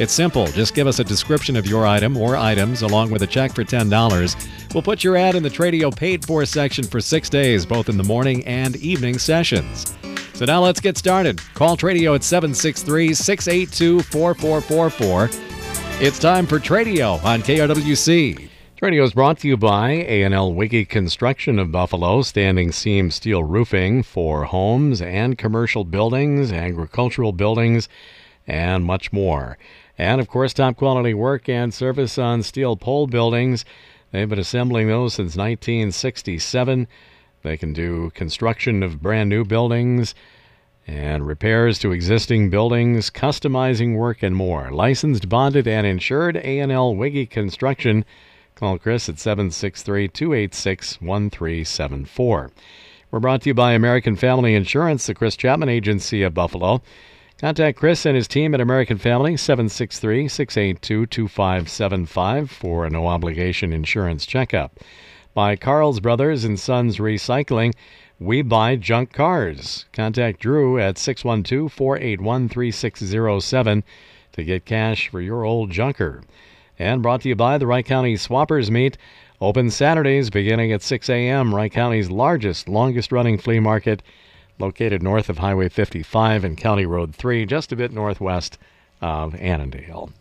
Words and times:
It's 0.00 0.14
simple. 0.14 0.46
Just 0.46 0.74
give 0.74 0.86
us 0.86 0.98
a 0.98 1.04
description 1.04 1.56
of 1.56 1.66
your 1.66 1.86
item 1.86 2.16
or 2.16 2.34
items 2.34 2.80
along 2.80 3.10
with 3.10 3.20
a 3.20 3.26
check 3.26 3.54
for 3.54 3.64
$10. 3.64 4.72
We'll 4.72 4.82
put 4.82 5.04
your 5.04 5.14
ad 5.14 5.34
in 5.34 5.42
the 5.42 5.50
Tradio 5.50 5.94
paid 5.94 6.24
for 6.24 6.46
section 6.46 6.84
for 6.84 7.02
six 7.02 7.28
days, 7.28 7.66
both 7.66 7.90
in 7.90 7.98
the 7.98 8.02
morning 8.02 8.42
and 8.46 8.76
evening 8.76 9.18
sessions. 9.18 9.94
So 10.32 10.46
now 10.46 10.62
let's 10.62 10.80
get 10.80 10.96
started. 10.96 11.38
Call 11.52 11.76
Tradio 11.76 12.14
at 12.14 12.24
763 12.24 13.12
682 13.12 14.00
4444. 14.04 15.28
It's 16.00 16.18
time 16.18 16.46
for 16.46 16.58
Tradio 16.58 17.22
on 17.22 17.42
KRWC. 17.42 18.48
Tradio 18.80 19.04
is 19.04 19.12
brought 19.12 19.38
to 19.40 19.48
you 19.48 19.58
by 19.58 19.90
A&L 19.90 20.54
Wiggy 20.54 20.86
Construction 20.86 21.58
of 21.58 21.70
Buffalo, 21.70 22.22
standing 22.22 22.72
seam 22.72 23.10
steel 23.10 23.44
roofing 23.44 24.02
for 24.02 24.44
homes 24.44 25.02
and 25.02 25.36
commercial 25.36 25.84
buildings, 25.84 26.52
agricultural 26.52 27.32
buildings, 27.32 27.90
and 28.46 28.82
much 28.84 29.12
more. 29.12 29.58
And 30.00 30.18
of 30.18 30.28
course, 30.28 30.54
top 30.54 30.78
quality 30.78 31.12
work 31.12 31.46
and 31.46 31.74
service 31.74 32.16
on 32.16 32.42
steel 32.42 32.74
pole 32.74 33.06
buildings. 33.06 33.66
They've 34.10 34.26
been 34.26 34.38
assembling 34.38 34.88
those 34.88 35.12
since 35.12 35.36
1967. 35.36 36.88
They 37.42 37.58
can 37.58 37.74
do 37.74 38.10
construction 38.14 38.82
of 38.82 39.02
brand 39.02 39.28
new 39.28 39.44
buildings 39.44 40.14
and 40.86 41.26
repairs 41.26 41.78
to 41.80 41.92
existing 41.92 42.48
buildings, 42.48 43.10
customizing 43.10 43.94
work, 43.94 44.22
and 44.22 44.34
more. 44.34 44.70
Licensed, 44.70 45.28
bonded, 45.28 45.68
and 45.68 45.86
insured 45.86 46.38
A&L 46.38 46.96
Wiggy 46.96 47.26
Construction. 47.26 48.06
Call 48.54 48.78
Chris 48.78 49.06
at 49.10 49.18
763 49.18 50.08
286 50.08 51.02
1374. 51.02 52.50
We're 53.10 53.20
brought 53.20 53.42
to 53.42 53.50
you 53.50 53.54
by 53.54 53.74
American 53.74 54.16
Family 54.16 54.54
Insurance, 54.54 55.06
the 55.06 55.14
Chris 55.14 55.36
Chapman 55.36 55.68
Agency 55.68 56.22
of 56.22 56.32
Buffalo. 56.32 56.80
Contact 57.40 57.78
Chris 57.78 58.04
and 58.04 58.14
his 58.14 58.28
team 58.28 58.52
at 58.52 58.60
American 58.60 58.98
Family, 58.98 59.34
763 59.34 60.28
682 60.28 61.06
2575 61.06 62.50
for 62.50 62.84
a 62.84 62.90
no 62.90 63.06
obligation 63.06 63.72
insurance 63.72 64.26
checkup. 64.26 64.78
By 65.32 65.56
Carl's 65.56 66.00
Brothers 66.00 66.44
and 66.44 66.60
Sons 66.60 66.98
Recycling, 66.98 67.72
we 68.18 68.42
buy 68.42 68.76
junk 68.76 69.14
cars. 69.14 69.86
Contact 69.94 70.38
Drew 70.38 70.78
at 70.78 70.98
612 70.98 71.72
481 71.72 72.50
3607 72.50 73.84
to 74.32 74.44
get 74.44 74.66
cash 74.66 75.08
for 75.08 75.22
your 75.22 75.44
old 75.44 75.70
junker. 75.70 76.22
And 76.78 77.00
brought 77.00 77.22
to 77.22 77.30
you 77.30 77.36
by 77.36 77.56
the 77.56 77.66
Wright 77.66 77.86
County 77.86 78.16
Swappers 78.16 78.70
Meet. 78.70 78.98
Open 79.40 79.70
Saturdays 79.70 80.28
beginning 80.28 80.72
at 80.72 80.82
6 80.82 81.08
a.m. 81.08 81.54
Wright 81.54 81.72
County's 81.72 82.10
largest, 82.10 82.68
longest 82.68 83.10
running 83.10 83.38
flea 83.38 83.60
market, 83.60 84.02
located 84.60 85.02
north 85.02 85.28
of 85.28 85.38
Highway 85.38 85.68
55 85.68 86.44
and 86.44 86.56
County 86.56 86.86
Road 86.86 87.14
3, 87.14 87.46
just 87.46 87.72
a 87.72 87.76
bit 87.76 87.92
northwest 87.92 88.58
of 89.00 89.34
Annandale. 89.34 90.12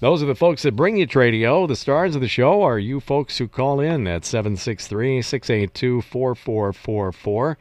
Those 0.00 0.22
are 0.22 0.26
the 0.26 0.34
folks 0.34 0.62
that 0.62 0.76
bring 0.76 0.96
you 0.96 1.06
Tradio. 1.06 1.66
The 1.66 1.76
stars 1.76 2.14
of 2.14 2.20
the 2.20 2.28
show 2.28 2.62
are 2.62 2.78
you 2.78 3.00
folks 3.00 3.38
who 3.38 3.48
call 3.48 3.80
in 3.80 4.06
at 4.06 4.24
763 4.24 5.22
682 5.22 6.02
4444 6.02 7.58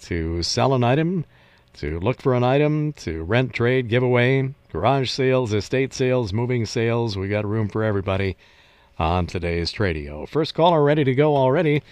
to 0.00 0.42
sell 0.42 0.74
an 0.74 0.84
item, 0.84 1.24
to 1.74 2.00
look 2.00 2.20
for 2.20 2.34
an 2.34 2.44
item, 2.44 2.92
to 2.94 3.22
rent, 3.24 3.52
trade, 3.52 3.88
give 3.88 4.02
away, 4.02 4.54
garage 4.72 5.10
sales, 5.10 5.54
estate 5.54 5.94
sales, 5.94 6.32
moving 6.32 6.66
sales. 6.66 7.16
We 7.16 7.28
got 7.28 7.46
room 7.46 7.68
for 7.68 7.84
everybody 7.84 8.36
on 8.98 9.26
today's 9.26 9.72
Tradio. 9.72 10.28
First 10.28 10.54
caller 10.54 10.82
ready 10.82 11.04
to 11.04 11.14
go 11.14 11.36
already. 11.36 11.82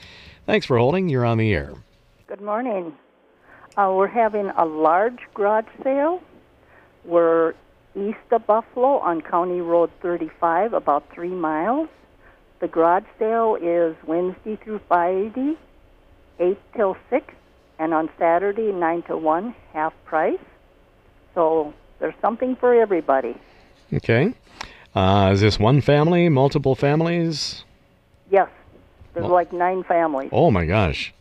Thanks 0.47 0.67
for 0.67 0.79
holding. 0.79 1.09
You're 1.09 1.25
on 1.25 1.39
the 1.39 1.53
air. 1.53 1.75
Good 2.27 2.41
morning. 2.41 2.95
Uh, 3.77 3.93
we're 3.93 4.07
having 4.07 4.51
a 4.51 4.65
large 4.65 5.19
garage 5.35 5.67
sale. 5.83 6.23
We're 7.05 7.55
east 7.97 8.19
of 8.31 8.47
Buffalo 8.47 8.99
on 8.99 9.21
County 9.21 9.61
Road 9.61 9.91
35, 10.01 10.73
about 10.75 11.05
three 11.13 11.29
miles. 11.29 11.89
The 12.61 12.69
garage 12.69 13.05
sale 13.19 13.57
is 13.61 13.97
Wednesday 14.07 14.57
through 14.63 14.81
Friday, 14.87 15.57
8 16.39 16.57
till 16.77 16.97
6, 17.11 17.35
and 17.81 17.93
on 17.93 18.09
Saturday, 18.17 18.71
9 18.71 19.03
to 19.03 19.17
1, 19.17 19.55
half 19.73 19.93
price. 20.05 20.39
So 21.35 21.75
there's 21.99 22.15
something 22.23 22.55
for 22.55 22.75
everybody. 22.75 23.37
Okay. 23.93 24.35
Uh, 24.95 25.31
is 25.33 25.41
this 25.41 25.59
one 25.59 25.81
family, 25.81 26.29
multiple 26.29 26.77
families? 26.77 27.65
Yes, 28.31 28.49
there's 29.13 29.27
like 29.27 29.53
nine 29.53 29.83
families. 29.83 30.31
Oh 30.33 30.53
my 30.53 30.65
gosh. 30.65 31.13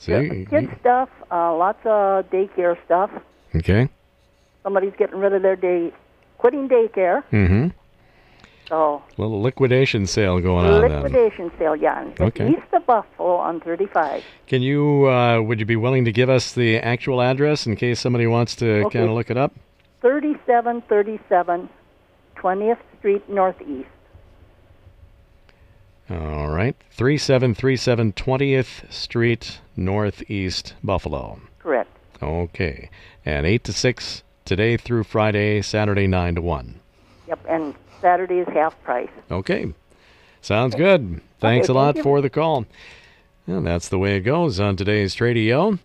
See, 0.00 0.46
Kid 0.48 0.68
stuff, 0.80 1.08
uh, 1.30 1.54
lots 1.54 1.78
of 1.84 2.24
daycare 2.30 2.76
stuff. 2.86 3.10
okay. 3.54 3.88
Somebody's 4.62 4.94
getting 4.98 5.18
rid 5.18 5.32
of 5.34 5.42
their 5.42 5.56
day, 5.56 5.92
quitting 6.38 6.68
daycare. 6.68 7.22
Mm-hmm. 7.32 7.68
So 8.68 9.02
Little 9.18 9.42
liquidation 9.42 10.06
sale 10.06 10.40
going 10.40 10.64
on 10.66 10.80
then. 10.82 11.02
liquidation 11.02 11.50
sale, 11.58 11.76
yeah. 11.76 12.08
Okay. 12.20 12.50
east 12.50 12.72
of 12.72 12.86
Buffalo 12.86 13.36
on 13.36 13.60
35. 13.60 14.22
Can 14.46 14.62
you? 14.62 15.06
Uh, 15.08 15.40
would 15.42 15.60
you 15.60 15.66
be 15.66 15.76
willing 15.76 16.04
to 16.06 16.12
give 16.12 16.30
us 16.30 16.52
the 16.52 16.78
actual 16.78 17.20
address 17.20 17.66
in 17.66 17.76
case 17.76 18.00
somebody 18.00 18.26
wants 18.26 18.54
to 18.56 18.84
Okay. 18.86 18.98
kind 19.00 19.10
of 19.10 19.16
look 19.16 19.30
it 19.30 19.36
up? 19.36 19.52
3737 20.02 21.68
20th 22.36 22.78
Street 22.98 23.28
Northeast. 23.28 23.88
All 26.10 26.48
right. 26.48 26.74
3737 26.90 28.12
20th 28.14 28.92
Street 28.92 29.60
Northeast, 29.76 30.74
Buffalo. 30.82 31.40
Correct. 31.60 31.90
Okay. 32.20 32.90
And 33.24 33.46
8 33.46 33.62
to 33.64 33.72
6 33.72 34.22
today 34.44 34.76
through 34.76 35.04
Friday, 35.04 35.62
Saturday 35.62 36.08
9 36.08 36.34
to 36.34 36.42
1. 36.42 36.80
Yep, 37.28 37.46
and 37.48 37.74
Saturday 38.00 38.38
is 38.38 38.48
half 38.48 38.80
price. 38.82 39.10
Okay. 39.30 39.72
Sounds 40.42 40.74
good. 40.74 41.20
Thanks 41.38 41.68
a 41.68 41.72
lot 41.72 41.96
you. 41.96 42.02
for 42.02 42.20
the 42.20 42.30
call. 42.30 42.66
And 43.46 43.64
that's 43.64 43.88
the 43.88 43.98
way 43.98 44.16
it 44.16 44.20
goes 44.20 44.58
on 44.58 44.74
today's 44.74 45.14
Tradio. 45.14 45.78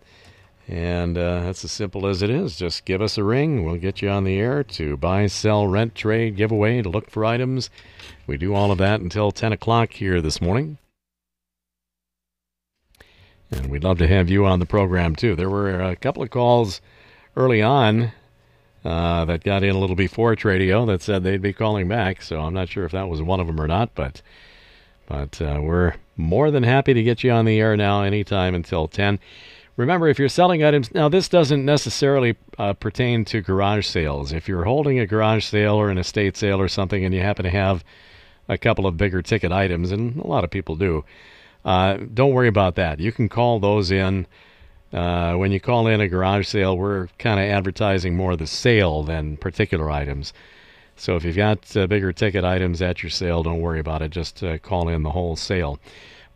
And 0.68 1.16
uh, 1.16 1.42
that's 1.42 1.64
as 1.64 1.70
simple 1.70 2.06
as 2.06 2.22
it 2.22 2.30
is. 2.30 2.56
Just 2.56 2.84
give 2.84 3.00
us 3.00 3.16
a 3.16 3.24
ring. 3.24 3.64
We'll 3.64 3.76
get 3.76 4.02
you 4.02 4.08
on 4.08 4.24
the 4.24 4.38
air 4.38 4.64
to 4.64 4.96
buy, 4.96 5.26
sell, 5.26 5.68
rent, 5.68 5.94
trade, 5.94 6.36
give 6.36 6.50
away, 6.50 6.82
to 6.82 6.88
look 6.88 7.08
for 7.08 7.24
items. 7.24 7.70
We 8.26 8.36
do 8.36 8.54
all 8.54 8.72
of 8.72 8.78
that 8.78 9.00
until 9.00 9.30
10 9.30 9.52
o'clock 9.52 9.92
here 9.92 10.20
this 10.20 10.40
morning. 10.40 10.78
And 13.52 13.70
we'd 13.70 13.84
love 13.84 13.98
to 13.98 14.08
have 14.08 14.28
you 14.28 14.44
on 14.44 14.58
the 14.58 14.66
program 14.66 15.14
too. 15.14 15.36
There 15.36 15.50
were 15.50 15.80
a 15.80 15.94
couple 15.94 16.24
of 16.24 16.30
calls 16.30 16.80
early 17.36 17.62
on 17.62 18.10
uh, 18.84 19.24
that 19.26 19.44
got 19.44 19.62
in 19.62 19.74
a 19.74 19.78
little 19.78 19.94
before 19.94 20.34
Tradio 20.34 20.86
that 20.88 21.02
said 21.02 21.22
they'd 21.22 21.42
be 21.42 21.52
calling 21.52 21.86
back. 21.86 22.22
So 22.22 22.40
I'm 22.40 22.54
not 22.54 22.68
sure 22.68 22.84
if 22.84 22.92
that 22.92 23.08
was 23.08 23.22
one 23.22 23.38
of 23.38 23.46
them 23.46 23.60
or 23.60 23.68
not, 23.68 23.94
but 23.94 24.20
but 25.06 25.40
uh, 25.40 25.60
we're 25.62 25.94
more 26.16 26.50
than 26.50 26.64
happy 26.64 26.92
to 26.92 27.02
get 27.02 27.22
you 27.22 27.30
on 27.30 27.44
the 27.44 27.60
air 27.60 27.76
now 27.76 28.02
anytime 28.02 28.56
until 28.56 28.88
10. 28.88 29.20
Remember, 29.76 30.08
if 30.08 30.18
you're 30.18 30.28
selling 30.30 30.64
items, 30.64 30.92
now 30.94 31.08
this 31.08 31.28
doesn't 31.28 31.64
necessarily 31.64 32.36
uh, 32.58 32.72
pertain 32.72 33.26
to 33.26 33.42
garage 33.42 33.86
sales. 33.86 34.32
If 34.32 34.48
you're 34.48 34.64
holding 34.64 34.98
a 34.98 35.06
garage 35.06 35.44
sale 35.44 35.74
or 35.74 35.90
an 35.90 35.98
estate 35.98 36.36
sale 36.36 36.60
or 36.60 36.68
something 36.68 37.04
and 37.04 37.14
you 37.14 37.20
happen 37.20 37.44
to 37.44 37.50
have 37.50 37.84
a 38.48 38.56
couple 38.56 38.86
of 38.86 38.96
bigger 38.96 39.20
ticket 39.20 39.52
items, 39.52 39.90
and 39.92 40.16
a 40.16 40.26
lot 40.26 40.44
of 40.44 40.50
people 40.50 40.76
do, 40.76 41.04
uh, 41.64 41.98
don't 42.14 42.32
worry 42.32 42.48
about 42.48 42.76
that. 42.76 43.00
You 43.00 43.12
can 43.12 43.28
call 43.28 43.60
those 43.60 43.90
in. 43.90 44.26
Uh, 44.92 45.34
when 45.34 45.52
you 45.52 45.60
call 45.60 45.88
in 45.88 46.00
a 46.00 46.08
garage 46.08 46.46
sale, 46.46 46.78
we're 46.78 47.08
kind 47.18 47.38
of 47.38 47.46
advertising 47.46 48.16
more 48.16 48.36
the 48.36 48.46
sale 48.46 49.02
than 49.02 49.36
particular 49.36 49.90
items. 49.90 50.32
So 50.94 51.16
if 51.16 51.24
you've 51.24 51.36
got 51.36 51.76
uh, 51.76 51.86
bigger 51.86 52.12
ticket 52.12 52.44
items 52.44 52.80
at 52.80 53.02
your 53.02 53.10
sale, 53.10 53.42
don't 53.42 53.60
worry 53.60 53.80
about 53.80 54.00
it. 54.00 54.10
Just 54.10 54.42
uh, 54.42 54.56
call 54.58 54.88
in 54.88 55.02
the 55.02 55.10
whole 55.10 55.36
sale. 55.36 55.78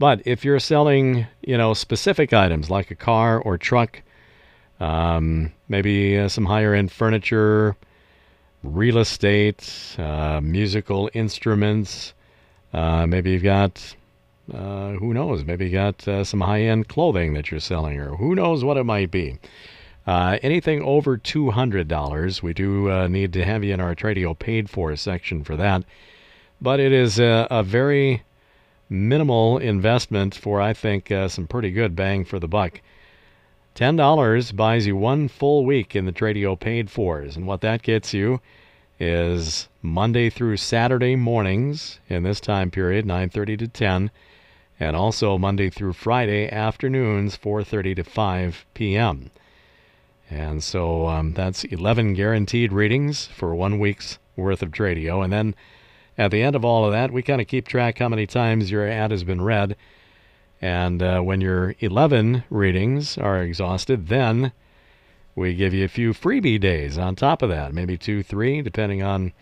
But 0.00 0.22
if 0.24 0.46
you're 0.46 0.58
selling, 0.60 1.26
you 1.42 1.58
know, 1.58 1.74
specific 1.74 2.32
items 2.32 2.70
like 2.70 2.90
a 2.90 2.94
car 2.94 3.38
or 3.38 3.58
truck, 3.58 4.00
um, 4.80 5.52
maybe 5.68 6.16
uh, 6.16 6.28
some 6.28 6.46
higher 6.46 6.72
end 6.72 6.90
furniture, 6.90 7.76
real 8.62 8.96
estate, 8.96 9.94
uh, 9.98 10.40
musical 10.42 11.10
instruments, 11.12 12.14
uh, 12.72 13.06
maybe 13.06 13.32
you've 13.32 13.42
got, 13.42 13.94
uh, 14.54 14.92
who 14.92 15.12
knows, 15.12 15.44
maybe 15.44 15.66
you've 15.66 15.74
got 15.74 16.08
uh, 16.08 16.24
some 16.24 16.40
high 16.40 16.62
end 16.62 16.88
clothing 16.88 17.34
that 17.34 17.50
you're 17.50 17.60
selling, 17.60 18.00
or 18.00 18.16
who 18.16 18.34
knows 18.34 18.64
what 18.64 18.78
it 18.78 18.84
might 18.84 19.10
be. 19.10 19.38
Uh, 20.06 20.38
anything 20.42 20.80
over 20.80 21.18
$200, 21.18 22.42
we 22.42 22.54
do 22.54 23.06
need 23.08 23.34
to 23.34 23.44
have 23.44 23.62
you 23.62 23.74
in 23.74 23.80
our 23.80 23.94
Tradio 23.94 24.36
paid 24.38 24.70
for 24.70 24.96
section 24.96 25.44
for 25.44 25.56
that. 25.56 25.84
but 26.58 26.80
it 26.80 26.90
is 26.90 27.18
a, 27.18 27.46
a 27.50 27.62
very 27.62 28.22
minimal 28.90 29.56
investment 29.56 30.34
for, 30.34 30.60
I 30.60 30.74
think, 30.74 31.10
uh, 31.10 31.28
some 31.28 31.46
pretty 31.46 31.70
good 31.70 31.94
bang 31.96 32.24
for 32.24 32.40
the 32.40 32.48
buck. 32.48 32.80
$10 33.76 34.56
buys 34.56 34.86
you 34.86 34.96
one 34.96 35.28
full 35.28 35.64
week 35.64 35.94
in 35.94 36.04
the 36.04 36.12
Tradio 36.12 36.58
paid 36.58 36.90
fors, 36.90 37.36
and 37.36 37.46
what 37.46 37.60
that 37.60 37.82
gets 37.82 38.12
you 38.12 38.40
is 38.98 39.68
Monday 39.80 40.28
through 40.28 40.56
Saturday 40.56 41.16
mornings 41.16 42.00
in 42.08 42.24
this 42.24 42.40
time 42.40 42.70
period, 42.70 43.06
9:30 43.06 43.56
to 43.56 43.68
10, 43.68 44.10
and 44.78 44.96
also 44.96 45.38
Monday 45.38 45.70
through 45.70 45.92
Friday 45.92 46.50
afternoons, 46.50 47.36
4:30 47.36 47.94
to 47.94 48.04
5 48.04 48.66
p.m. 48.74 49.30
And 50.28 50.62
so 50.62 51.06
um, 51.06 51.32
that's 51.32 51.64
11 51.64 52.14
guaranteed 52.14 52.72
readings 52.72 53.26
for 53.26 53.54
one 53.54 53.78
week's 53.78 54.18
worth 54.36 54.62
of 54.62 54.72
Tradio, 54.72 55.24
and 55.24 55.32
then 55.32 55.54
at 56.20 56.30
the 56.30 56.42
end 56.42 56.54
of 56.54 56.66
all 56.66 56.84
of 56.84 56.92
that, 56.92 57.10
we 57.10 57.22
kind 57.22 57.40
of 57.40 57.46
keep 57.46 57.66
track 57.66 57.98
how 57.98 58.08
many 58.10 58.26
times 58.26 58.70
your 58.70 58.86
ad 58.86 59.10
has 59.10 59.24
been 59.24 59.40
read. 59.40 59.74
And 60.60 61.02
uh, 61.02 61.20
when 61.20 61.40
your 61.40 61.74
11 61.80 62.44
readings 62.50 63.16
are 63.16 63.42
exhausted, 63.42 64.08
then 64.08 64.52
we 65.34 65.54
give 65.54 65.72
you 65.72 65.82
a 65.82 65.88
few 65.88 66.12
freebie 66.12 66.60
days 66.60 66.98
on 66.98 67.16
top 67.16 67.40
of 67.40 67.48
that, 67.48 67.72
maybe 67.72 67.96
two, 67.96 68.22
three, 68.22 68.60
depending 68.60 69.02
on 69.02 69.32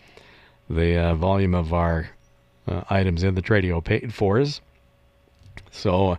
the 0.69 0.97
uh, 0.97 1.15
volume 1.15 1.53
of 1.53 1.73
our 1.73 2.11
uh, 2.65 2.83
items 2.89 3.25
in 3.25 3.35
the 3.35 3.41
Tradio 3.41 3.83
paid 3.83 4.13
fors. 4.13 4.61
So 5.71 6.17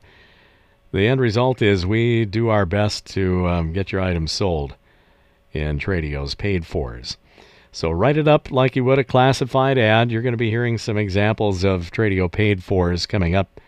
the 0.93 1.07
end 1.07 1.23
result 1.23 1.63
is 1.63 1.87
we 1.87 2.27
do 2.27 2.49
our 2.49 2.67
best 2.67 3.07
to 3.15 3.49
um, 3.49 3.73
get 3.73 3.93
your 3.93 4.03
items 4.03 4.31
sold 4.31 4.75
in 5.55 5.79
Tradio's 5.79 6.35
paid 6.35 6.67
fors. 6.67 7.17
So 7.73 7.91
write 7.91 8.17
it 8.17 8.27
up 8.27 8.51
like 8.51 8.75
you 8.75 8.85
would 8.85 8.99
a 8.99 9.05
classified 9.05 9.79
ad. 9.79 10.11
You're 10.11 10.23
going 10.23 10.33
to 10.33 10.39
be 10.39 10.51
hearing 10.51 10.77
some 10.77 10.97
examples 10.97 11.63
of 11.65 11.91
Tradio 11.91 12.31
paid 12.31 12.65
fors 12.65 13.07
coming 13.07 13.35
up 13.35 13.61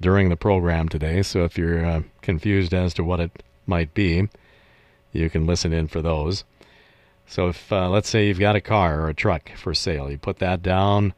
during 0.00 0.28
the 0.28 0.36
program 0.36 0.88
today. 0.88 1.22
So 1.22 1.44
if 1.44 1.56
you're 1.56 1.84
uh, 1.84 2.02
confused 2.22 2.74
as 2.74 2.92
to 2.94 3.04
what 3.04 3.20
it 3.20 3.42
might 3.66 3.94
be, 3.94 4.28
you 5.12 5.30
can 5.30 5.46
listen 5.46 5.72
in 5.72 5.86
for 5.86 6.02
those. 6.02 6.44
So 7.26 7.48
if 7.48 7.72
uh, 7.72 7.88
let's 7.88 8.08
say 8.08 8.26
you've 8.26 8.38
got 8.38 8.56
a 8.56 8.60
car 8.60 9.00
or 9.00 9.08
a 9.08 9.14
truck 9.14 9.50
for 9.56 9.74
sale, 9.74 10.10
you 10.10 10.18
put 10.18 10.38
that 10.38 10.62
down. 10.62 11.14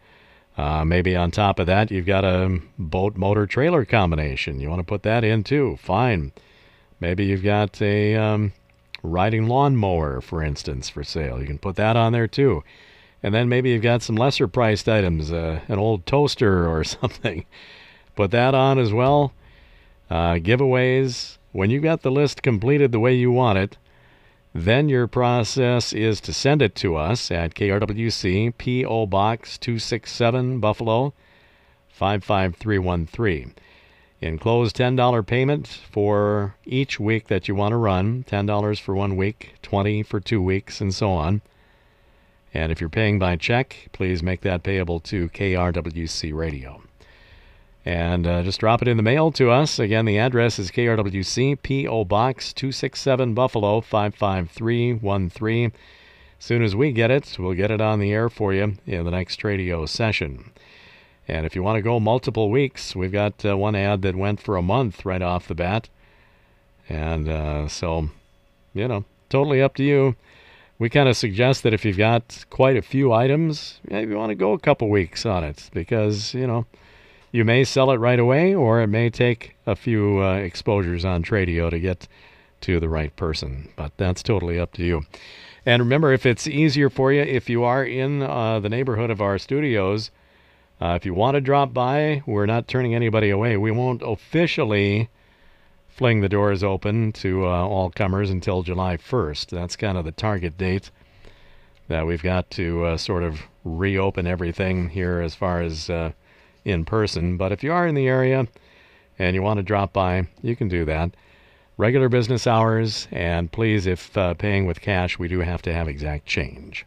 Uh, 0.57 0.85
maybe 0.85 1.15
on 1.15 1.31
top 1.31 1.59
of 1.59 1.67
that, 1.67 1.91
you've 1.91 2.07
got 2.07 2.25
a 2.25 2.61
boat 2.79 3.17
motor 3.17 3.47
trailer 3.47 3.85
combination. 3.85 4.59
You 4.59 4.69
want 4.69 4.81
to 4.81 4.85
put 4.85 5.03
that 5.05 5.23
in 5.23 5.45
too. 5.45 5.79
Fine. 5.81 6.33
Maybe 7.01 7.27
you've 7.27 7.45
got 7.45 7.81
a 7.81 8.17
um, 8.17 8.53
riding 9.03 9.47
lawnmower, 9.49 10.21
for 10.21 10.43
instance, 10.43 10.89
for 10.89 11.05
sale. 11.05 11.41
You 11.41 11.47
can 11.47 11.59
put 11.59 11.77
that 11.77 11.97
on 11.97 12.13
there 12.13 12.27
too. 12.27 12.63
And 13.23 13.35
then 13.35 13.49
maybe 13.49 13.71
you've 13.71 13.83
got 13.83 14.03
some 14.03 14.17
lesser 14.17 14.47
priced 14.47 14.89
items, 14.89 15.33
uh, 15.33 15.61
an 15.69 15.79
old 15.79 16.07
toaster 16.07 16.69
or 16.73 16.85
something. 16.85 17.45
Put 18.17 18.31
that 18.33 18.55
on 18.55 18.79
as 18.79 18.93
well. 18.93 19.33
Uh, 20.11 20.35
giveaways. 20.35 21.39
When 21.53 21.71
you've 21.71 21.83
got 21.83 22.03
the 22.03 22.11
list 22.11 22.43
completed 22.43 22.93
the 22.93 23.01
way 23.01 23.15
you 23.15 23.31
want 23.31 23.59
it, 23.59 23.79
then 24.55 24.89
your 24.89 25.07
process 25.07 25.93
is 25.93 26.21
to 26.23 26.33
send 26.33 26.63
it 26.63 26.75
to 26.77 26.97
us 26.97 27.31
at 27.31 27.55
KRWC, 27.55 28.57
P.O. 28.59 29.07
Box 29.07 29.59
267, 29.59 30.61
Buffalo 30.61 31.15
55313. 31.89 33.55
Enclosed 34.21 34.77
$10 34.77 35.27
payment 35.27 35.67
for 35.69 36.57
each 36.65 36.99
week 36.99 37.29
that 37.29 37.47
you 37.47 37.55
want 37.55 37.73
to 37.73 37.77
run 37.77 38.25
$10 38.25 38.81
for 38.81 38.95
one 38.97 39.17
week, 39.17 39.55
20 39.63 40.03
for 40.03 40.19
two 40.19 40.43
weeks, 40.43 40.81
and 40.81 40.93
so 40.93 41.11
on. 41.13 41.41
And 42.53 42.73
if 42.73 42.81
you're 42.81 42.91
paying 42.91 43.21
by 43.21 43.37
check, 43.37 43.89
please 43.93 44.23
make 44.23 44.41
that 44.41 44.65
payable 44.65 44.99
to 45.01 45.29
KRWC 45.29 46.35
Radio. 46.35 46.83
And 47.85 48.27
uh, 48.27 48.43
just 48.43 48.59
drop 48.59 48.83
it 48.83 48.89
in 48.89 48.97
the 48.97 49.03
mail 49.05 49.31
to 49.33 49.51
us. 49.51 49.79
Again, 49.79 50.05
the 50.05 50.19
address 50.19 50.59
is 50.59 50.73
KRWC, 50.73 51.63
P.O. 51.63 52.05
Box 52.05 52.53
267 52.53 53.35
Buffalo 53.35 53.81
55313. 53.81 55.73
As 56.39 56.45
soon 56.45 56.63
as 56.63 56.75
we 56.75 56.93
get 56.93 57.11
it, 57.13 57.37
we'll 57.39 57.55
get 57.55 57.71
it 57.71 57.81
on 57.81 58.01
the 58.01 58.13
air 58.13 58.29
for 58.29 58.53
you 58.53 58.77
in 58.85 59.05
the 59.05 59.11
next 59.11 59.45
radio 59.45 59.87
session. 59.87 60.51
And 61.29 61.45
if 61.45 61.55
you 61.55 61.63
want 61.63 61.77
to 61.77 61.83
go 61.83 62.01
multiple 62.01 62.51
weeks, 62.51 62.97
we've 62.97 63.13
got 63.13 63.45
uh, 63.45 63.57
one 63.57 63.77
ad 63.77 64.01
that 64.03 64.17
went 64.17 64.41
for 64.41 64.57
a 64.57 64.63
month 64.63 65.05
right 65.05 65.21
off 65.21 65.47
the 65.47 65.55
bat. 65.55 65.91
And 66.89 67.29
uh, 67.29 67.69
so, 67.69 68.09
you 68.73 68.89
know, 68.89 69.05
totally 69.29 69.61
up 69.61 69.75
to 69.77 69.85
you. 69.85 70.17
We 70.79 70.89
kind 70.89 71.09
of 71.09 71.17
suggest 71.17 71.65
that 71.65 71.75
if 71.75 71.85
you've 71.85 71.99
got 71.99 72.45
quite 72.49 72.77
a 72.77 72.83
few 72.83 73.13
items, 73.13 73.81
maybe 73.91 74.13
you 74.13 74.17
want 74.17 74.31
to 74.31 74.37
go 74.37 74.53
a 74.53 74.59
couple 74.59 74.89
weeks 74.89 75.27
on 75.27 75.45
it 75.45 75.69
because, 75.75 76.33
you 76.33 76.47
know, 76.47 76.67
you 77.31 77.45
may 77.45 77.65
sell 77.65 77.91
it 77.91 77.97
right 77.97 78.19
away 78.19 78.55
or 78.55 78.81
it 78.81 78.87
may 78.87 79.11
take 79.11 79.55
a 79.67 79.77
few 79.77 80.23
uh, 80.23 80.37
exposures 80.37 81.05
on 81.05 81.23
Tradio 81.23 81.69
to 81.69 81.79
get 81.79 82.09
to 82.63 82.81
the 82.81 82.89
right 82.89 83.15
person. 83.17 83.69
But 83.77 83.93
that's 83.99 84.23
totally 84.23 84.59
up 84.59 84.73
to 84.75 84.85
you. 84.85 85.03
And 85.67 85.83
remember, 85.83 86.13
if 86.13 86.25
it's 86.25 86.47
easier 86.47 86.89
for 86.89 87.13
you, 87.13 87.21
if 87.21 87.51
you 87.51 87.65
are 87.65 87.85
in 87.85 88.23
uh, 88.23 88.61
the 88.61 88.71
neighborhood 88.71 89.11
of 89.11 89.21
our 89.21 89.37
studios, 89.37 90.11
uh, 90.81 90.95
if 90.95 91.05
you 91.05 91.13
want 91.15 91.35
to 91.35 91.41
drop 91.41 91.75
by, 91.75 92.23
we're 92.27 92.47
not 92.47 92.69
turning 92.69 92.95
anybody 92.95 93.31
away. 93.31 93.57
We 93.57 93.71
won't 93.71 94.03
officially 94.05 95.09
fling 95.89 96.21
the 96.21 96.29
doors 96.29 96.63
open 96.63 97.11
to 97.11 97.45
uh, 97.45 97.49
all 97.49 97.91
comers 97.91 98.31
until 98.31 98.63
July 98.63 98.97
1st. 98.97 99.51
That's 99.51 99.75
kind 99.75 99.99
of 99.99 100.05
the 100.05 100.13
target 100.13 100.57
date 100.57 100.91
that 101.89 102.07
we've 102.07 102.23
got 102.23 102.51
to 102.53 102.85
uh, 102.85 102.97
sort 102.97 103.25
of 103.25 103.41
reopen 103.65 104.27
everything 104.27 104.91
here 104.91 105.21
as 105.21 105.35
far 105.35 105.61
as 105.61 105.91
uh, 105.91 106.13
in 106.65 106.85
person. 106.85 107.37
But 107.37 107.51
if 107.51 107.65
you 107.65 107.73
are 107.73 107.87
in 107.87 107.97
the 107.97 108.07
area 108.07 108.47
and 109.19 109.35
you 109.35 109.43
want 109.43 109.59
to 109.59 109.65
drop 109.65 109.93
by, 109.93 110.29
you 110.43 110.55
can 110.55 110.69
do 110.69 110.85
that. 110.85 111.11
Regular 111.77 112.09
business 112.09 112.47
hours, 112.47 113.09
and 113.11 113.51
please, 113.51 113.87
if 113.87 114.17
uh, 114.17 114.35
paying 114.35 114.67
with 114.67 114.81
cash, 114.81 115.19
we 115.19 115.29
do 115.29 115.41
have 115.41 115.63
to 115.63 115.73
have 115.73 115.89
exact 115.89 116.27
change. 116.27 116.85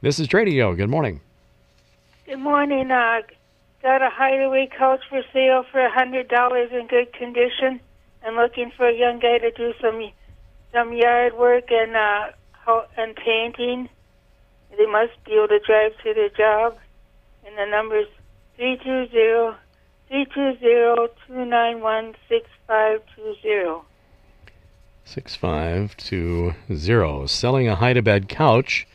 This 0.00 0.18
is 0.18 0.28
Tradio. 0.28 0.76
Good 0.76 0.90
morning. 0.90 1.20
Good 2.24 2.38
morning. 2.38 2.92
Uh, 2.92 3.22
got 3.82 4.00
a 4.00 4.08
hideaway 4.08 4.68
couch 4.78 5.00
for 5.08 5.22
sale 5.32 5.64
for 5.72 5.80
a 5.80 5.90
hundred 5.90 6.28
dollars 6.28 6.70
in 6.70 6.86
good 6.86 7.12
condition. 7.12 7.80
I'm 8.24 8.36
looking 8.36 8.70
for 8.76 8.86
a 8.88 8.96
young 8.96 9.18
guy 9.18 9.38
to 9.38 9.50
do 9.50 9.74
some 9.80 10.08
some 10.72 10.92
yard 10.92 11.36
work 11.36 11.64
and 11.72 11.96
uh, 11.96 12.82
and 12.96 13.16
painting. 13.16 13.88
They 14.78 14.86
must 14.86 15.12
be 15.24 15.32
able 15.32 15.48
to 15.48 15.58
drive 15.66 15.92
to 16.04 16.14
their 16.14 16.28
job. 16.28 16.78
And 17.44 17.58
the 17.58 17.66
number's 17.66 18.06
three 18.54 18.78
two 18.84 19.08
zero 19.08 19.56
three 20.06 20.24
two 20.32 20.56
zero 20.60 21.08
two 21.26 21.44
nine 21.44 21.80
one 21.80 22.14
six 22.28 22.46
five 22.68 23.00
two 23.16 23.34
zero. 23.42 23.84
Six 25.04 25.34
five 25.34 25.96
two 25.96 26.54
zero. 26.72 27.26
Selling 27.26 27.66
a 27.66 27.74
hide 27.74 27.96
a 27.96 28.02
bed 28.02 28.28
couch 28.28 28.86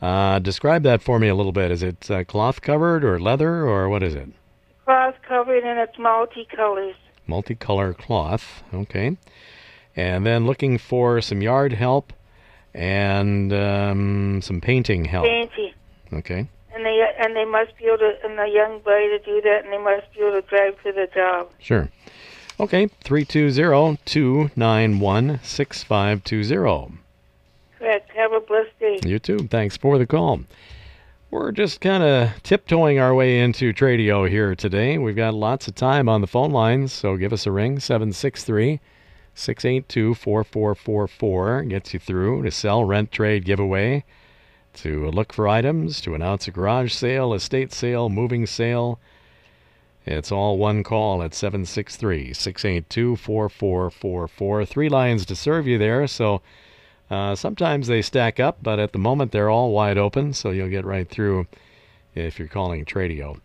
uh, 0.00 0.38
describe 0.38 0.82
that 0.82 1.02
for 1.02 1.18
me 1.18 1.28
a 1.28 1.34
little 1.34 1.52
bit. 1.52 1.70
Is 1.70 1.82
it 1.82 2.10
uh, 2.10 2.24
cloth 2.24 2.60
covered 2.60 3.04
or 3.04 3.18
leather 3.18 3.66
or 3.66 3.88
what 3.88 4.02
is 4.02 4.14
it? 4.14 4.28
Cloth 4.84 5.14
covered 5.26 5.64
and 5.64 5.78
it's 5.78 5.98
multicolored. 5.98 6.96
Multicolor 7.28 7.96
cloth. 7.96 8.62
Okay. 8.72 9.16
And 9.96 10.26
then 10.26 10.46
looking 10.46 10.76
for 10.78 11.20
some 11.20 11.40
yard 11.40 11.72
help 11.72 12.12
and 12.74 13.52
um, 13.52 14.42
some 14.42 14.60
painting 14.60 15.06
help. 15.06 15.24
Painting. 15.24 15.72
Okay. 16.12 16.48
And 16.74 16.84
they 16.84 17.00
and 17.18 17.36
they 17.36 17.44
must 17.44 17.76
be 17.78 17.86
able 17.86 17.98
to 17.98 18.12
and 18.24 18.38
the 18.38 18.50
young 18.52 18.80
boy 18.80 19.08
to 19.08 19.18
do 19.24 19.40
that 19.42 19.60
and 19.64 19.72
they 19.72 19.78
must 19.78 20.12
be 20.12 20.20
able 20.20 20.42
to 20.42 20.46
drive 20.46 20.82
to 20.82 20.92
the 20.92 21.08
job. 21.14 21.48
Sure. 21.58 21.88
Okay, 22.60 22.86
320 23.02 23.98
291 24.04 25.40
6520. 25.42 27.03
Have 28.14 28.32
a 28.32 28.40
blessed 28.40 28.78
day. 28.78 29.00
You 29.04 29.18
too. 29.18 29.48
Thanks 29.48 29.76
for 29.76 29.98
the 29.98 30.06
call. 30.06 30.40
We're 31.32 31.50
just 31.50 31.80
kind 31.80 32.04
of 32.04 32.30
tiptoeing 32.44 33.00
our 33.00 33.12
way 33.12 33.40
into 33.40 33.72
Tradio 33.72 34.30
here 34.30 34.54
today. 34.54 34.98
We've 34.98 35.16
got 35.16 35.34
lots 35.34 35.66
of 35.66 35.74
time 35.74 36.08
on 36.08 36.20
the 36.20 36.28
phone 36.28 36.52
lines, 36.52 36.92
so 36.92 37.16
give 37.16 37.32
us 37.32 37.44
a 37.44 37.50
ring 37.50 37.80
763 37.80 38.78
682 39.34 40.14
4444. 40.14 41.62
Gets 41.64 41.92
you 41.92 41.98
through 41.98 42.44
to 42.44 42.52
sell, 42.52 42.84
rent, 42.84 43.10
trade, 43.10 43.44
giveaway, 43.44 44.04
to 44.74 45.10
look 45.10 45.32
for 45.32 45.48
items, 45.48 46.00
to 46.02 46.14
announce 46.14 46.46
a 46.46 46.52
garage 46.52 46.92
sale, 46.92 47.34
estate 47.34 47.72
sale, 47.72 48.08
moving 48.08 48.46
sale. 48.46 49.00
It's 50.06 50.30
all 50.30 50.56
one 50.56 50.84
call 50.84 51.20
at 51.20 51.34
763 51.34 52.32
682 52.32 53.16
4444. 53.16 54.66
Three 54.66 54.88
lines 54.88 55.26
to 55.26 55.34
serve 55.34 55.66
you 55.66 55.78
there, 55.78 56.06
so 56.06 56.42
uh, 57.10 57.34
sometimes 57.34 57.86
they 57.86 58.02
stack 58.02 58.40
up, 58.40 58.58
but 58.62 58.78
at 58.78 58.92
the 58.92 58.98
moment 58.98 59.32
they're 59.32 59.50
all 59.50 59.72
wide 59.72 59.98
open, 59.98 60.32
so 60.32 60.50
you'll 60.50 60.68
get 60.68 60.84
right 60.84 61.08
through 61.08 61.46
if 62.14 62.38
you're 62.38 62.48
calling 62.48 62.84
Tradio. 62.84 63.40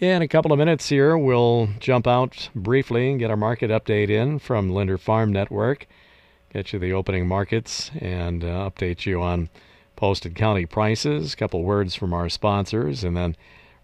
In 0.00 0.22
a 0.22 0.28
couple 0.28 0.52
of 0.52 0.58
minutes 0.58 0.88
here, 0.88 1.16
we'll 1.16 1.68
jump 1.78 2.06
out 2.06 2.48
briefly 2.54 3.10
and 3.10 3.18
get 3.18 3.30
our 3.30 3.36
market 3.36 3.70
update 3.70 4.10
in 4.10 4.38
from 4.38 4.70
Linder 4.70 4.98
Farm 4.98 5.32
Network, 5.32 5.86
get 6.52 6.72
you 6.72 6.78
the 6.78 6.92
opening 6.92 7.26
markets, 7.26 7.90
and 8.00 8.44
uh, 8.44 8.70
update 8.70 9.06
you 9.06 9.22
on 9.22 9.48
posted 9.96 10.34
county 10.34 10.66
prices, 10.66 11.32
a 11.32 11.36
couple 11.36 11.62
words 11.62 11.94
from 11.94 12.12
our 12.12 12.28
sponsors, 12.28 13.04
and 13.04 13.16
then 13.16 13.36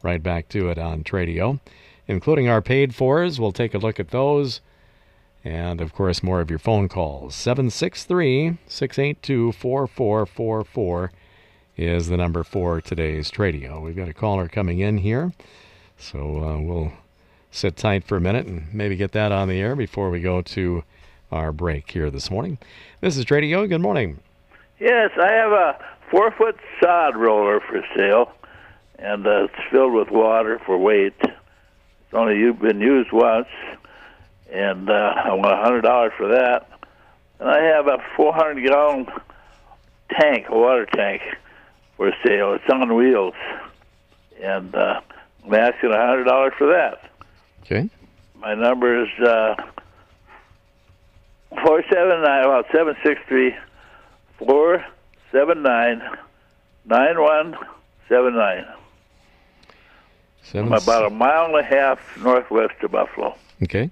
right 0.03 0.23
back 0.23 0.49
to 0.49 0.69
it 0.69 0.79
on 0.79 1.05
Tradio, 1.05 1.61
including 2.09 2.49
our 2.49 2.61
paid 2.61 2.95
fors. 2.95 3.39
We'll 3.41 3.53
take 3.53 3.75
a 3.75 3.79
look 3.79 4.01
at 4.01 4.11
those. 4.11 4.61
And 5.45 5.81
of 5.81 5.95
course, 5.95 6.23
more 6.23 6.41
of 6.41 6.51
your 6.51 6.59
phone 6.59 6.89
calls. 6.89 7.35
763 7.35 8.59
682 8.67 9.53
4444 9.53 11.13
is 11.77 12.09
the 12.09 12.17
number 12.17 12.45
for 12.45 12.81
today's 12.81 13.31
Tradio. 13.31 13.81
We've 13.81 13.97
got 13.97 14.09
a 14.09 14.13
caller 14.13 14.49
coming 14.49 14.81
in 14.81 14.99
here, 14.99 15.33
so 15.97 16.43
uh, 16.43 16.59
we'll 16.61 16.93
sit 17.51 17.77
tight 17.77 18.05
for 18.05 18.17
a 18.17 18.21
minute 18.21 18.47
and 18.47 18.73
maybe 18.73 18.97
get 18.97 19.13
that 19.13 19.33
on 19.33 19.49
the 19.49 19.59
air 19.59 19.75
before 19.75 20.11
we 20.11 20.21
go 20.21 20.43
to 20.43 20.85
our 21.33 21.53
break 21.53 21.91
here 21.91 22.11
this 22.11 22.31
morning. 22.31 22.59
This 23.01 23.17
is 23.17 23.25
Tradio. 23.25 23.67
Good 23.67 23.81
morning. 23.81 24.21
Yes, 24.79 25.11
I 25.21 25.33
have 25.33 25.53
a 25.53 25.79
four 26.11 26.31
foot 26.33 26.57
sod 26.83 27.17
roller 27.17 27.61
for 27.61 27.83
sale, 27.97 28.33
and 28.99 29.27
uh, 29.27 29.45
it's 29.45 29.71
filled 29.71 29.95
with 29.95 30.11
water 30.11 30.61
for 30.67 30.77
weight. 30.77 31.15
It's 31.23 32.15
only 32.15 32.51
been 32.53 32.81
used 32.81 33.13
once, 33.13 33.49
and 34.53 34.91
uh, 34.91 35.15
I 35.25 35.33
want 35.33 35.53
a 35.53 35.63
hundred 35.63 35.83
dollars 35.83 36.13
for 36.17 36.29
that. 36.29 36.69
And 37.39 37.49
I 37.49 37.63
have 37.63 37.87
a 37.87 37.99
400 38.17 38.67
gallon 38.67 39.07
tank, 40.11 40.47
a 40.49 40.57
water 40.57 40.87
tank, 40.87 41.23
for 41.97 42.13
sale. 42.25 42.55
It's 42.55 42.65
on 42.71 42.95
wheels, 42.95 43.35
and 44.43 44.75
uh, 44.75 45.01
I'm 45.45 45.55
asking 45.55 45.93
a 45.93 46.07
hundred 46.07 46.25
dollars 46.25 46.53
for 46.59 46.67
that. 46.69 47.11
Okay. 47.63 47.89
My 48.39 48.55
number 48.55 49.05
is 49.05 49.09
uh, 49.21 49.55
four 51.65 51.83
seven 51.91 52.23
nine, 52.23 52.49
well 52.49 52.65
seven 52.73 52.97
six 53.05 53.21
three 53.29 53.55
four 54.39 54.85
seven 55.31 55.63
nine 55.63 56.03
nine 56.85 57.21
one 57.21 57.57
seven 58.09 58.35
nine. 58.35 58.65
Seven, 60.43 60.73
I'm 60.73 60.83
about 60.83 61.07
a 61.07 61.11
mile 61.11 61.47
and 61.47 61.57
a 61.57 61.63
half 61.63 62.01
northwest 62.19 62.75
of 62.83 62.91
Buffalo. 62.91 63.37
Okay. 63.63 63.91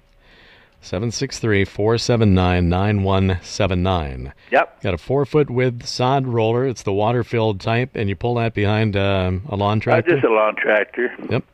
763 0.81 1.65
479 1.65 2.69
9179. 2.69 4.33
Yep. 4.51 4.83
Got 4.83 4.95
a 4.95 4.99
four 4.99 5.25
foot 5.27 5.51
width 5.51 5.87
sod 5.87 6.27
roller. 6.27 6.67
It's 6.67 6.83
the 6.83 6.93
water 6.93 7.25
filled 7.25 7.61
type, 7.61 7.91
and 7.95 8.09
you 8.09 8.17
pull 8.17 8.35
that 8.37 8.55
behind 8.55 8.97
um, 8.97 9.43
a 9.49 9.57
lawn 9.57 9.79
Uh, 9.79 9.81
tractor. 9.83 10.13
just 10.13 10.25
a 10.25 10.33
lawn 10.33 10.55
tractor. 10.57 11.13
Yep. 11.29 11.45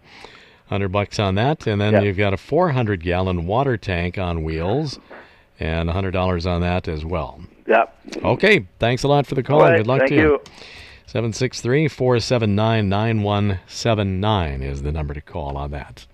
100 0.69 0.89
bucks 0.89 1.19
on 1.19 1.35
that. 1.37 1.67
And 1.67 1.81
then 1.81 1.95
Yeah. 1.95 2.01
you've 2.03 2.17
got 2.17 2.33
a 2.33 2.37
400 2.37 3.03
gallon 3.03 3.47
water 3.47 3.77
tank 3.77 4.19
on 4.19 4.43
wheels 4.45 4.99
and 5.61 5.89
$100 5.89 6.47
on 6.47 6.61
that 6.63 6.89
as 6.89 7.05
well. 7.05 7.41
Yep. 7.67 7.97
Okay. 8.25 8.67
Thanks 8.79 9.03
a 9.05 9.09
lot 9.09 9.27
for 9.27 9.35
the 9.35 9.43
call. 9.43 9.61
All 9.63 9.69
right, 9.71 9.79
Good 9.79 9.87
luck 9.87 10.01
thank 10.01 10.11
to 10.11 10.15
you. 10.17 10.41
Thank 10.45 10.61
you. 10.61 10.67
763 11.07 11.89
479 11.89 12.89
9179 12.89 14.63
is 14.63 14.83
the 14.83 14.91
number 14.93 15.15
to 15.15 15.21
call 15.21 15.57
on 15.57 15.71
that. 15.71 16.07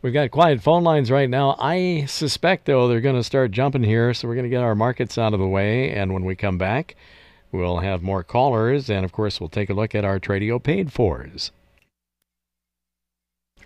We've 0.00 0.12
got 0.12 0.30
quiet 0.30 0.62
phone 0.62 0.84
lines 0.84 1.10
right 1.10 1.28
now. 1.28 1.56
I 1.58 2.04
suspect, 2.06 2.66
though, 2.66 2.86
they're 2.86 3.00
going 3.00 3.16
to 3.16 3.24
start 3.24 3.50
jumping 3.50 3.82
here, 3.82 4.14
so 4.14 4.28
we're 4.28 4.36
going 4.36 4.44
to 4.44 4.50
get 4.50 4.62
our 4.62 4.76
markets 4.76 5.18
out 5.18 5.34
of 5.34 5.40
the 5.40 5.48
way. 5.48 5.90
And 5.90 6.14
when 6.14 6.24
we 6.24 6.36
come 6.36 6.56
back, 6.56 6.94
we'll 7.50 7.78
have 7.78 8.00
more 8.00 8.22
callers. 8.22 8.88
And 8.88 9.04
of 9.04 9.10
course, 9.10 9.40
we'll 9.40 9.48
take 9.48 9.70
a 9.70 9.74
look 9.74 9.96
at 9.96 10.04
our 10.04 10.20
Tradio 10.20 10.62
paid 10.62 10.92
fors. 10.92 11.50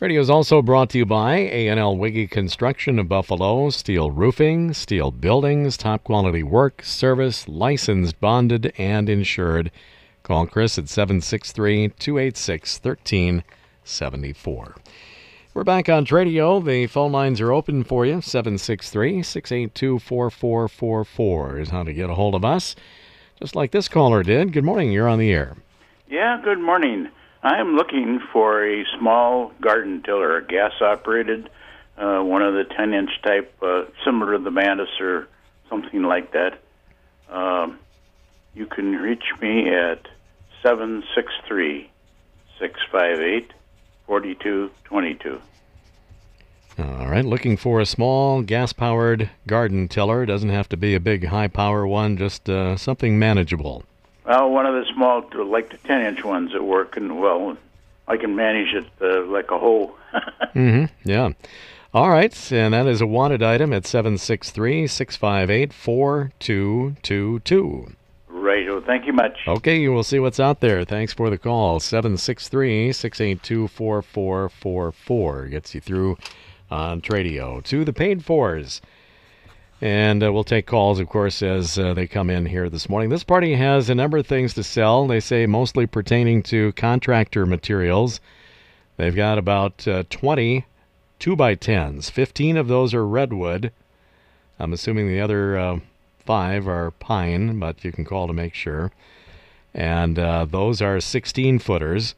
Radio 0.01 0.23
is 0.23 0.31
also 0.31 0.63
brought 0.63 0.89
to 0.91 0.99
you 0.99 1.07
by 1.07 1.37
A&L 1.37 1.97
Wiggy 1.97 2.27
Construction 2.27 2.99
of 2.99 3.09
Buffalo, 3.09 3.69
steel 3.69 4.11
roofing, 4.11 4.73
steel 4.73 5.11
buildings, 5.11 5.77
top 5.77 6.03
quality 6.03 6.43
work, 6.43 6.83
service, 6.83 7.47
licensed, 7.47 8.19
bonded, 8.21 8.73
and 8.79 9.09
insured. 9.09 9.71
Call 10.23 10.47
Chris 10.47 10.79
at 10.79 10.89
763 10.89 11.91
286 11.91 12.81
1374. 12.83 14.75
We're 15.55 15.65
back 15.65 15.91
on 15.91 16.07
Tradio. 16.07 16.65
The 16.65 16.87
phone 16.87 17.13
lines 17.13 17.39
are 17.39 17.53
open 17.53 17.85
for 17.85 18.07
you 18.07 18.23
763 18.23 19.23
682 19.23 19.99
4444 19.99 21.59
is 21.59 21.69
how 21.69 21.83
to 21.83 21.93
get 21.93 22.09
a 22.09 22.15
hold 22.15 22.35
of 22.35 22.43
us. 22.43 22.75
Just 23.39 23.55
like 23.55 23.71
this 23.71 23.87
caller 23.87 24.23
did. 24.23 24.55
Good 24.55 24.65
morning. 24.65 24.91
You're 24.93 25.11
on 25.11 25.19
the 25.19 25.31
air. 25.31 25.59
Yeah, 26.09 26.41
good 26.43 26.59
morning. 26.59 27.11
I 27.43 27.61
am 27.61 27.75
looking 27.75 28.19
for 28.33 28.67
a 28.67 28.83
small 28.99 29.53
garden 29.61 30.03
tiller, 30.03 30.39
a 30.39 30.47
gas 30.47 30.73
operated, 30.81 31.51
uh, 31.99 32.21
one 32.21 32.41
of 32.41 32.55
the 32.55 32.65
10 32.75 32.95
inch 32.95 33.11
type, 33.23 33.55
uh, 33.61 33.83
similar 34.07 34.39
to 34.39 34.43
the 34.43 34.51
Mantis 34.51 34.89
or 35.01 35.29
something 35.69 36.03
like 36.03 36.33
that. 36.33 36.63
Um, 37.29 37.79
you 38.55 38.65
can 38.65 38.93
reach 38.93 39.25
me 39.43 39.69
at 39.69 40.09
763 40.63 41.91
658 42.59 43.53
4222. 44.07 45.41
All 46.79 47.09
right, 47.09 47.25
looking 47.25 47.57
for 47.57 47.81
a 47.81 47.87
small 47.87 48.43
gas 48.43 48.73
powered 48.73 49.31
garden 49.47 49.89
tiller. 49.89 50.25
Doesn't 50.25 50.49
have 50.49 50.69
to 50.71 50.77
be 50.77 50.95
a 50.95 51.01
big 51.01 51.27
high 51.27 51.49
power 51.49 51.87
one, 51.87 52.17
just 52.17 52.49
uh, 52.49 52.77
something 52.77 53.19
manageable. 53.19 53.85
Well, 54.25 54.51
one 54.51 54.67
of 54.67 54.75
the 54.75 54.85
small, 54.93 55.25
like 55.47 55.71
the 55.71 55.79
10 55.79 56.03
inch 56.03 56.25
ones 56.25 56.53
that 56.53 56.65
work, 56.65 56.97
and 56.97 57.21
well, 57.21 57.57
I 58.09 58.17
can 58.17 58.37
manage 58.37 58.75
it 58.75 58.87
uh, 59.01 59.25
like 59.27 59.51
a 59.51 59.59
hoe. 59.59 59.95
Mm 60.55 60.71
hmm. 60.71 60.85
Yeah. 61.09 61.31
All 61.95 62.11
right, 62.11 62.53
and 62.53 62.75
that 62.75 62.87
is 62.87 63.01
a 63.01 63.07
wanted 63.07 63.43
item 63.43 63.73
at 63.73 63.87
763 63.87 64.87
658 64.87 65.73
4222. 65.73 67.95
Well, 68.83 68.83
thank 68.87 69.07
you 69.07 69.13
much. 69.13 69.39
Okay, 69.47 69.81
you 69.81 69.93
will 69.93 70.03
see 70.03 70.19
what's 70.19 70.41
out 70.41 70.61
there. 70.61 70.85
Thanks 70.85 71.13
for 71.13 71.31
the 71.31 71.39
call. 71.39 71.79
763 71.79 72.93
682 72.93 73.69
4444 73.69 75.47
gets 75.47 75.75
you 75.75 75.81
through 75.81 76.19
on 76.71 77.01
Tradio 77.01 77.63
to 77.65 77.85
the 77.85 77.93
paid 77.93 78.25
fors. 78.25 78.81
And 79.81 80.23
uh, 80.23 80.33
we'll 80.33 80.45
take 80.45 80.67
calls, 80.67 81.01
of 81.01 81.09
course, 81.09 81.43
as 81.43 81.79
uh, 81.79 81.93
they 81.95 82.07
come 82.07 82.31
in 82.31 82.47
here 82.47 82.69
this 82.69 82.89
morning. 82.89 83.11
This 83.11 83.25
party 83.25 83.55
has 83.55 83.91
a 83.91 83.95
number 83.95 84.19
of 84.19 84.27
things 84.27 84.55
to 84.55 84.63
sell. 84.63 85.07
They 85.07 85.21
say 85.21 85.47
mostly 85.47 85.87
pertaining 85.87 86.43
to 86.45 86.73
contractor 86.73 87.47
materials. 87.47 88.21
They've 88.97 89.15
got 89.15 89.39
about 89.39 89.87
uh, 89.87 90.05
20 90.11 90.67
2 91.23 91.37
by 91.37 91.55
10s. 91.55 92.11
15 92.11 92.57
of 92.57 92.67
those 92.67 92.93
are 92.93 93.07
redwood. 93.07 93.71
I'm 94.59 94.73
assuming 94.73 95.07
the 95.07 95.21
other 95.21 95.57
uh, 95.57 95.79
five 96.25 96.69
are 96.69 96.91
pine, 96.91 97.59
but 97.59 97.85
you 97.85 97.93
can 97.93 98.05
call 98.05 98.27
to 98.27 98.33
make 98.33 98.55
sure. 98.55 98.91
And 99.75 100.19
uh, 100.19 100.45
those 100.45 100.83
are 100.83 101.01
16 101.01 101.59
footers. 101.59 102.15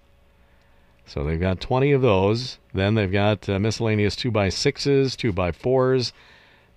So 1.07 1.23
they've 1.23 1.41
got 1.41 1.61
20 1.61 1.93
of 1.93 2.03
those. 2.03 2.59
Then 2.73 2.95
they've 2.95 3.11
got 3.11 3.49
uh, 3.49 3.59
miscellaneous 3.59 4.17
2 4.17 4.31
by 4.31 4.49
6s 4.49 5.17
2 5.17 5.33
by 5.33 5.51
4s 5.51 6.13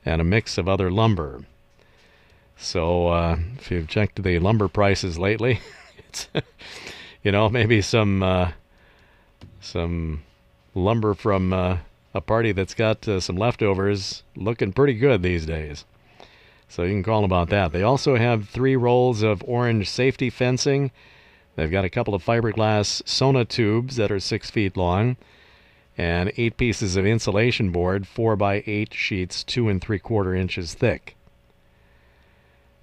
and 0.05 0.21
a 0.21 0.25
mix 0.25 0.57
of 0.57 0.67
other 0.67 0.91
lumber. 0.91 1.43
So 2.57 3.07
uh, 3.07 3.37
if 3.57 3.71
you've 3.71 3.87
checked 3.87 4.21
the 4.21 4.39
lumber 4.39 4.67
prices 4.67 5.17
lately, 5.17 5.59
it's 5.97 6.27
you 7.23 7.31
know 7.31 7.49
maybe 7.49 7.81
some 7.81 8.23
uh, 8.23 8.51
some 9.61 10.23
lumber 10.73 11.13
from 11.13 11.53
uh, 11.53 11.77
a 12.13 12.21
party 12.21 12.51
that's 12.51 12.73
got 12.73 13.07
uh, 13.07 13.19
some 13.19 13.35
leftovers 13.35 14.23
looking 14.35 14.73
pretty 14.73 14.95
good 14.95 15.21
these 15.21 15.45
days. 15.45 15.85
So 16.67 16.83
you 16.83 16.91
can 16.91 17.03
call 17.03 17.23
about 17.23 17.49
that. 17.49 17.71
They 17.71 17.83
also 17.83 18.15
have 18.15 18.49
three 18.49 18.75
rolls 18.75 19.23
of 19.23 19.43
orange 19.45 19.89
safety 19.89 20.29
fencing. 20.29 20.91
They've 21.55 21.71
got 21.71 21.85
a 21.85 21.89
couple 21.89 22.13
of 22.13 22.23
fiberglass 22.23 23.01
Sonotubes 23.03 23.95
that 23.95 24.11
are 24.11 24.19
six 24.19 24.51
feet 24.51 24.77
long, 24.77 25.17
and 25.97 26.31
eight 26.37 26.57
pieces 26.57 26.95
of 26.95 27.05
insulation 27.05 27.71
board, 27.71 28.05
four 28.05 28.35
by 28.35 28.63
eight 28.67 28.93
sheets, 28.93 29.43
two 29.43 29.69
and 29.69 29.81
three 29.81 29.99
quarter 29.99 30.35
inches 30.35 30.73
thick. 30.73 31.15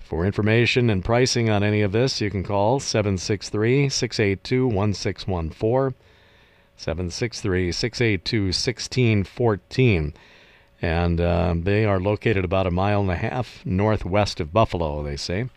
For 0.01 0.27
information 0.27 0.91
and 0.91 1.05
pricing 1.05 1.49
on 1.49 1.63
any 1.63 1.81
of 1.81 1.93
this, 1.93 2.21
you 2.21 2.31
can 2.31 2.43
call 2.43 2.81
763 2.81 3.89
682 3.89 4.67
1614. 4.67 5.95
763 6.77 7.73
682 7.73 8.43
1614. 8.45 10.15
And 10.85 11.19
uh, 11.19 11.55
they 11.57 11.87
are 11.87 11.99
located 11.99 12.45
about 12.45 12.67
a 12.67 12.71
mile 12.71 13.01
and 13.01 13.11
a 13.11 13.17
half 13.17 13.65
northwest 13.65 14.39
of 14.39 14.53
Buffalo, 14.53 15.03
they 15.03 15.17
say. 15.17 15.49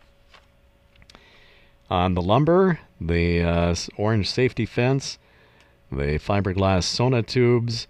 On 1.90 2.14
the 2.14 2.22
lumber, 2.22 2.80
the 2.98 3.42
uh, 3.42 3.74
orange 3.98 4.30
safety 4.30 4.64
fence, 4.64 5.18
the 5.92 6.18
fiberglass 6.18 6.86
Sonotubes, 6.86 7.86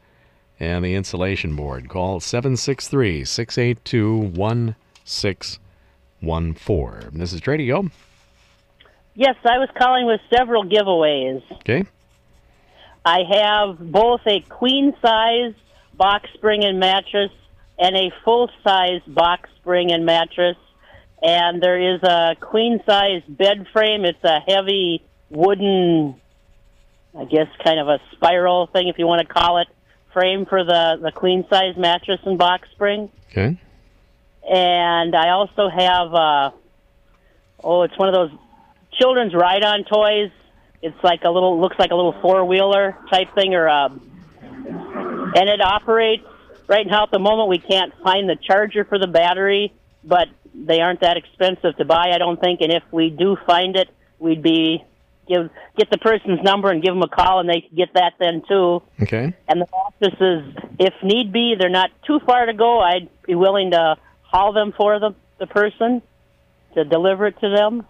and 0.59 0.85
the 0.85 0.97
insulation 0.97 1.55
board. 1.55 1.89
Call 1.89 2.19
763 2.19 3.25
682 3.25 4.19
1614. 4.19 7.11
This 7.13 7.33
is 7.33 7.41
Tradio. 7.41 7.89
Yes, 9.15 9.37
I 9.45 9.59
was 9.59 9.69
calling 9.79 10.07
with 10.07 10.21
several 10.37 10.65
giveaways. 10.65 11.45
Okay. 11.53 11.85
I 13.05 13.21
have 13.31 13.79
both 13.79 14.23
a 14.27 14.41
queen 14.41 14.93
size 15.01 15.55
box 15.99 16.31
spring 16.35 16.65
and 16.65 16.81
mattress 16.81 17.31
and 17.79 17.97
a 17.97 18.11
full 18.25 18.51
size 18.65 19.03
box 19.07 19.51
spring 19.61 19.93
and 19.93 20.07
mattress. 20.07 20.57
And 21.21 21.61
there 21.61 21.95
is 21.95 22.03
a 22.03 22.37
queen 22.41 22.81
size 22.87 23.23
bed 23.29 23.67
frame. 23.73 24.05
It's 24.05 24.23
a 24.25 24.39
heavy 24.41 25.05
wooden 25.31 26.15
I 27.19 27.25
guess, 27.25 27.49
kind 27.65 27.81
of 27.81 27.89
a 27.89 27.99
spiral 28.13 28.69
thing, 28.69 28.87
if 28.89 28.99
you 28.99 29.07
want 29.07 29.27
to 29.27 29.33
call 29.33 29.59
it, 29.59 29.67
frame 30.13 30.47
for 30.47 30.63
the, 30.63 30.99
the 31.03 31.11
queen 31.11 31.45
size 31.51 31.77
mattress 31.77 32.21
and 32.25 32.39
box 32.39 32.69
spring. 32.73 33.11
Okay. 33.31 33.59
And 34.49 35.15
I 35.15 35.31
also 35.31 35.69
have, 35.69 36.15
uh, 36.15 36.51
oh, 37.63 37.83
it's 37.83 37.99
one 37.99 38.09
of 38.09 38.15
those 38.15 38.31
children's 38.93 39.35
ride 39.35 39.65
on 39.65 39.85
toys. 39.85 40.31
It's 40.81 41.03
like 41.03 41.25
a 41.25 41.31
little, 41.31 41.61
looks 41.61 41.77
like 41.79 41.91
a 41.91 41.95
little 41.95 42.15
four 42.21 42.45
wheeler 42.45 42.97
type 43.11 43.35
thing, 43.35 43.55
or, 43.55 43.69
uh, 43.69 43.89
and 45.35 45.49
it 45.49 45.61
operates. 45.61 46.25
Right 46.67 46.87
now, 46.87 47.05
at 47.05 47.11
the 47.11 47.19
moment, 47.19 47.49
we 47.49 47.59
can't 47.59 47.93
find 48.03 48.29
the 48.29 48.37
charger 48.37 48.85
for 48.85 48.99
the 48.99 49.07
battery, 49.07 49.73
but 50.05 50.29
they 50.55 50.81
aren't 50.81 51.01
that 51.01 51.17
expensive 51.17 51.77
to 51.79 51.85
buy, 51.85 52.13
I 52.15 52.19
don't 52.19 52.39
think. 52.39 52.61
And 52.61 52.73
if 52.73 52.83
we 52.93 53.11
do 53.11 53.37
find 53.47 53.75
it, 53.77 53.89
we'd 54.19 54.43
be 54.43 54.85
give 55.29 55.51
get 55.77 55.91
the 55.91 55.99
person's 55.99 56.43
number 56.43 56.71
and 56.71 56.83
give 56.83 56.93
them 56.93 57.03
a 57.03 57.09
call, 57.09 57.41
and 57.41 57.49
they 57.49 57.61
can 57.61 57.77
get 57.77 57.95
that 57.95 58.15
then 58.19 58.43
too. 58.49 58.83
Okay. 59.03 59.35
And 59.49 59.61
the 59.61 59.67
mattresses, 60.01 60.55
if 60.79 60.95
need 61.03 61.33
be, 61.33 61.55
they're 61.59 61.69
not 61.69 61.91
too 62.07 62.21
far 62.21 62.47
to 62.47 62.53
go. 62.53 62.81
I'd 62.81 63.09
be 63.27 63.35
willing 63.35 63.71
to 63.73 63.97
haul 64.23 64.53
them 64.53 64.73
for 64.77 64.99
the 64.99 65.15
the 65.39 65.47
person 65.47 66.03
to 66.75 66.85
deliver 66.85 67.27
it 67.29 67.39
to 67.41 67.49
them. 67.49 67.87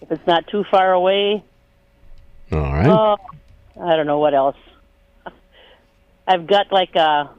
If 0.00 0.12
it's 0.12 0.26
not 0.26 0.46
too 0.46 0.64
far 0.70 0.92
away, 0.92 1.42
All 2.52 2.58
right. 2.60 2.86
oh, 2.86 3.16
I 3.82 3.96
don't 3.96 4.06
know 4.06 4.18
what 4.20 4.34
else. 4.34 4.56
I've 6.28 6.46
got 6.46 6.70
like 6.70 6.94
a, 6.94 7.30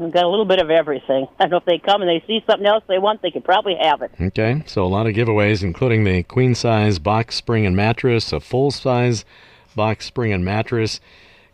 I've 0.00 0.12
got 0.12 0.24
a 0.24 0.28
little 0.28 0.46
bit 0.46 0.60
of 0.60 0.70
everything. 0.70 1.28
I 1.38 1.44
don't 1.44 1.50
know 1.50 1.56
if 1.58 1.66
they 1.66 1.78
come 1.78 2.00
and 2.00 2.08
they 2.08 2.24
see 2.26 2.42
something 2.48 2.66
else 2.66 2.82
they 2.88 2.98
want, 2.98 3.20
they 3.20 3.30
could 3.30 3.44
probably 3.44 3.76
have 3.80 4.00
it. 4.00 4.10
Okay, 4.18 4.64
so 4.66 4.82
a 4.82 4.88
lot 4.88 5.06
of 5.06 5.14
giveaways, 5.14 5.62
including 5.62 6.04
the 6.04 6.22
queen 6.22 6.54
size 6.54 6.98
box 6.98 7.36
spring 7.36 7.66
and 7.66 7.76
mattress, 7.76 8.32
a 8.32 8.40
full 8.40 8.70
size 8.70 9.26
box 9.76 10.06
spring 10.06 10.32
and 10.32 10.42
mattress, 10.42 11.00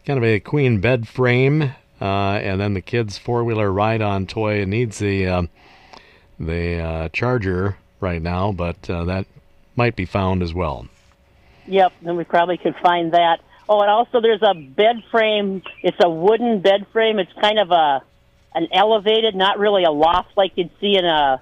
kind 0.07 0.17
of 0.17 0.25
a 0.25 0.39
queen 0.39 0.81
bed 0.81 1.09
frame, 1.09 1.75
uh, 2.01 2.39
and 2.39 2.61
then 2.61 2.75
the 2.75 2.81
kids' 2.81 3.19
four 3.19 3.43
wheeler 3.43 3.73
ride 3.73 4.01
on 4.01 4.29
toy. 4.29 4.61
It 4.61 4.69
needs 4.69 5.01
the 5.01 5.27
uh, 5.27 5.43
the 6.39 6.79
uh, 6.79 7.09
charger 7.09 7.77
right 7.99 8.23
now, 8.23 8.53
but 8.53 8.89
uh, 8.89 9.05
that 9.05 9.27
might 9.75 9.97
be 9.97 10.05
found 10.05 10.43
as 10.43 10.55
well. 10.55 10.87
Yep, 11.67 11.93
then 12.03 12.17
we 12.17 12.25
probably 12.25 12.57
could 12.59 12.77
find 12.77 13.13
that. 13.13 13.41
Oh, 13.71 13.83
and 13.83 13.89
also 13.89 14.21
there's 14.21 14.43
a 14.43 14.53
bed 14.53 14.97
frame. 15.13 15.63
It's 15.85 15.97
a 16.03 16.11
wooden 16.11 16.61
bed 16.61 16.89
frame. 16.93 17.21
It's 17.21 17.33
kind 17.41 17.61
of 17.61 17.71
a 17.71 18.03
an 18.53 18.67
elevated, 18.73 19.37
not 19.37 19.61
really 19.61 19.85
a 19.85 19.93
loft 19.93 20.37
like 20.37 20.53
you'd 20.57 20.73
see 20.81 20.97
in 20.99 21.05
a 21.05 21.41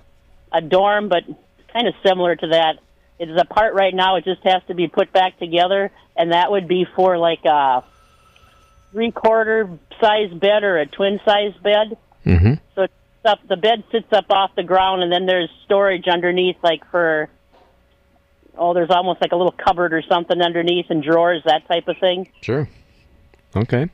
a 0.52 0.60
dorm, 0.60 1.08
but 1.08 1.24
kind 1.72 1.88
of 1.88 1.94
similar 2.04 2.36
to 2.36 2.48
that. 2.48 2.74
It 3.18 3.30
is 3.30 3.40
apart 3.40 3.72
right 3.72 3.94
now. 3.94 4.16
It 4.16 4.24
just 4.24 4.42
has 4.44 4.62
to 4.68 4.74
be 4.74 4.88
put 4.88 5.10
back 5.10 5.38
together, 5.38 5.90
and 6.14 6.32
that 6.32 6.50
would 6.50 6.68
be 6.68 6.86
for 6.94 7.16
like 7.16 7.46
a 7.46 7.82
three 8.92 9.10
quarter 9.10 9.78
size 9.98 10.30
bed 10.30 10.64
or 10.64 10.76
a 10.78 10.86
twin 10.86 11.20
size 11.24 11.54
bed. 11.62 11.96
Mm-hmm. 12.26 12.54
So 12.74 12.82
it's 12.82 12.92
up, 13.24 13.38
the 13.48 13.56
bed 13.56 13.84
sits 13.90 14.12
up 14.12 14.26
off 14.28 14.54
the 14.54 14.64
ground, 14.64 15.02
and 15.02 15.10
then 15.10 15.24
there's 15.24 15.48
storage 15.64 16.06
underneath, 16.06 16.56
like 16.62 16.82
for 16.90 17.30
oh, 18.58 18.74
there's 18.74 18.90
almost 18.90 19.20
like 19.20 19.32
a 19.32 19.36
little 19.36 19.52
cupboard 19.64 19.92
or 19.94 20.02
something 20.02 20.40
underneath, 20.40 20.86
and 20.90 21.02
drawers, 21.02 21.42
that 21.46 21.66
type 21.68 21.88
of 21.88 21.96
thing. 21.98 22.28
Sure. 22.42 22.68
Okay. 23.56 23.88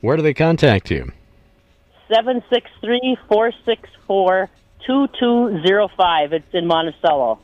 Where 0.00 0.16
do 0.16 0.22
they 0.22 0.34
contact 0.34 0.90
you? 0.90 1.12
Seven 2.12 2.42
six 2.52 2.70
three 2.80 3.16
four 3.28 3.52
six 3.64 3.88
four 4.06 4.50
two 4.86 5.06
two 5.18 5.60
zero 5.66 5.88
five. 5.96 6.32
It's 6.32 6.52
in 6.52 6.66
Monticello. 6.66 7.38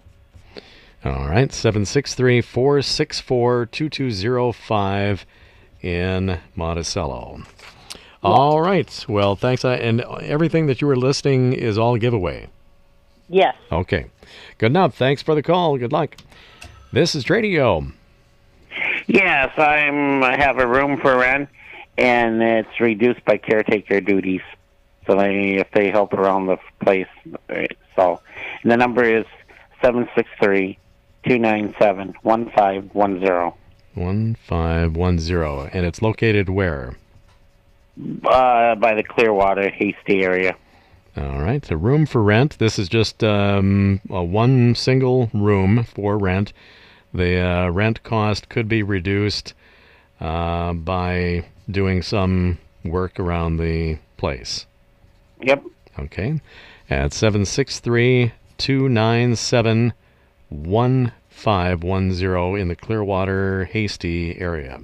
All 1.05 1.29
right, 1.29 1.53
763 1.53 2.41
464 2.41 3.67
2205 3.67 5.27
in 5.81 6.41
Monticello. 6.57 7.43
All 8.21 8.61
right, 8.61 9.05
well, 9.09 9.37
thanks. 9.37 9.65
I- 9.65 9.77
And 9.77 10.01
everything 10.01 10.67
that 10.67 10.81
you 10.81 10.89
were 10.89 10.97
listing 10.97 11.53
is 11.53 11.79
all 11.79 11.97
giveaway. 11.99 12.49
Yes. 13.29 13.55
Okay, 13.71 14.07
good 14.59 14.73
enough. 14.73 14.97
Thanks 14.97 15.23
for 15.23 15.37
the 15.37 15.43
call. 15.43 15.79
Good 15.79 15.93
luck. 15.93 16.17
This 16.93 17.15
is 17.15 17.25
Tradio. 17.25 17.93
Yes, 19.07 19.53
I'm. 19.59 20.23
I 20.23 20.37
have 20.37 20.59
a 20.59 20.67
room 20.67 20.99
for 21.01 21.17
rent, 21.17 21.49
and 21.97 22.43
it's 22.43 22.81
reduced 22.81 23.25
by 23.25 23.37
caretaker 23.37 24.01
duties. 24.01 24.41
So 25.07 25.15
they, 25.17 25.55
if 25.57 25.71
they 25.73 25.91
help 25.91 26.13
around 26.13 26.47
the 26.47 26.59
place, 26.81 27.07
so 27.97 28.21
and 28.63 28.71
the 28.73 28.77
number 28.77 29.05
is 29.05 29.25
seven 29.83 30.09
six 30.15 30.29
three 30.43 30.79
two 31.27 31.39
nine 31.39 31.75
seven 31.79 32.15
one 32.23 32.51
five 32.51 32.95
one 32.95 33.21
zero. 33.21 33.57
1510. 33.95 35.71
And 35.73 35.87
it's 35.87 36.01
located 36.01 36.49
where? 36.49 36.97
Uh, 38.25 38.77
by 38.77 38.95
the 38.95 39.03
Clearwater 39.03 39.71
Hasty 39.71 40.23
area. 40.23 40.57
All 41.19 41.43
right, 41.43 41.69
a 41.69 41.77
room 41.77 42.07
for 42.07 42.23
rent. 42.23 42.61
This 42.61 42.79
is 42.79 42.89
just 42.89 43.25
um, 43.25 44.01
a 44.09 44.23
one 44.23 44.77
single 44.77 45.29
room 45.35 45.83
for 45.83 46.17
rent. 46.17 46.53
The 47.13 47.41
uh, 47.41 47.71
rent 47.71 48.05
cost 48.05 48.49
could 48.49 48.69
be 48.69 48.85
reduced 48.85 49.53
uh, 50.21 50.75
by 50.75 51.47
doing 51.69 52.03
some 52.03 52.59
work 52.85 53.19
around 53.19 53.57
the 53.57 53.99
place. 54.17 54.67
Yep. 55.43 55.65
Okay, 55.99 56.41
at 56.89 57.13
763 57.13 58.33
297 58.59 59.93
1510 60.51 62.61
in 62.61 62.69
the 62.69 62.77
Clearwater 62.77 63.65
Hasty 63.65 64.41
area. 64.41 64.81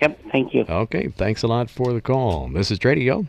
Yep. 0.00 0.20
Thank 0.30 0.54
you. 0.54 0.64
Okay, 0.68 1.08
thanks 1.08 1.42
a 1.42 1.48
lot 1.48 1.68
for 1.68 1.92
the 1.92 2.00
call. 2.00 2.48
This 2.48 2.70
is 2.70 2.78
Tradio. 2.78 3.26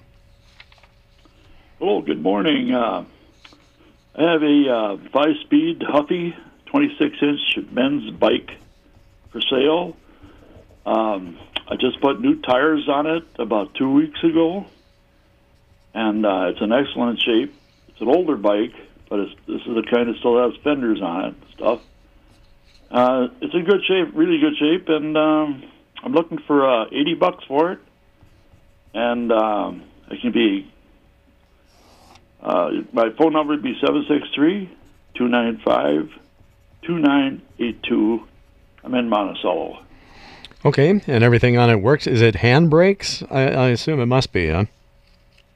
Hello, 1.82 2.00
good 2.00 2.22
morning. 2.22 2.72
Uh, 2.76 3.06
I 4.13 4.22
have 4.22 4.44
a 4.44 4.70
uh, 4.70 4.98
five-speed 5.12 5.82
Huffy 5.82 6.36
26-inch 6.72 7.72
men's 7.72 8.12
bike 8.12 8.52
for 9.32 9.41
sale. 9.41 9.98
Um, 10.86 11.39
I 11.67 11.78
just 11.78 12.00
put 12.00 12.22
new 12.22 12.39
tires 12.39 12.88
on 12.88 13.08
it 13.08 13.24
about 13.39 13.74
two 13.74 13.91
weeks 13.91 14.24
ago, 14.24 14.67
and 15.96 16.24
uh, 16.24 16.52
it's 16.52 16.62
in 16.62 16.72
excellent 16.72 17.20
shape. 17.20 17.52
It's 17.88 18.02
an 18.02 18.10
older 18.10 18.38
bike, 18.38 18.76
but 19.10 19.17
this 19.48 19.62
is 19.62 19.65
the 19.65 19.84
kind 19.89 20.08
that 20.08 20.17
still 20.20 20.39
has 20.39 20.56
fenders 20.63 21.02
on 21.02 21.26
it 21.26 21.34
and 21.34 21.46
stuff. 21.56 21.82
Uh, 22.91 23.28
it's 23.41 23.56
in 23.56 23.65
good 23.65 23.84
shape, 23.88 24.10
really 24.13 24.39
good 24.39 24.56
shape, 24.60 24.88
and 24.88 25.17
um, 25.17 25.63
I'm 26.04 26.13
looking 26.13 26.38
for 26.46 26.63
uh, 26.63 26.86
80 26.91 27.15
bucks 27.15 27.44
for 27.48 27.72
it. 27.72 27.80
And 28.94 29.32
um, 29.32 29.84
it 30.12 30.22
can 30.22 30.32
be 30.32 30.70
uh, 32.41 32.71
my 32.91 33.10
phone 33.17 33.34
number 33.34 33.54
would 33.54 33.63
be 33.63 33.75
763 33.80 34.69
295 35.15 36.10
2982. 36.84 38.27
I'm 38.84 38.95
in 38.95 39.10
Monticello. 39.10 39.84
Okay, 40.63 41.01
and 41.08 41.23
everything 41.23 41.58
on 41.58 41.69
it 41.69 41.82
works. 41.82 42.08
Is 42.08 42.21
it 42.21 42.36
hand 42.36 42.69
brakes? 42.69 43.23
I, 43.30 43.41
I 43.41 43.67
assume 43.69 43.99
it 43.99 44.06
must 44.08 44.32
be, 44.32 44.49
huh? 44.49 44.65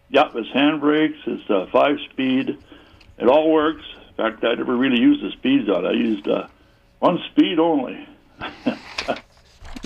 Yep, 0.09 0.35
it's 0.35 0.51
hand 0.53 0.81
brakes, 0.81 1.17
it's 1.25 1.49
uh, 1.49 1.67
five 1.71 1.97
speed. 2.11 2.57
It 3.17 3.27
all 3.27 3.51
works. 3.51 3.83
In 4.09 4.15
fact, 4.15 4.43
I 4.43 4.53
never 4.53 4.75
really 4.75 4.99
used 4.99 5.23
the 5.23 5.31
speeds 5.31 5.69
on 5.69 5.85
it. 5.85 5.89
I 5.89 5.93
used 5.93 6.27
uh, 6.27 6.47
one 6.99 7.19
speed 7.31 7.59
only. 7.59 8.07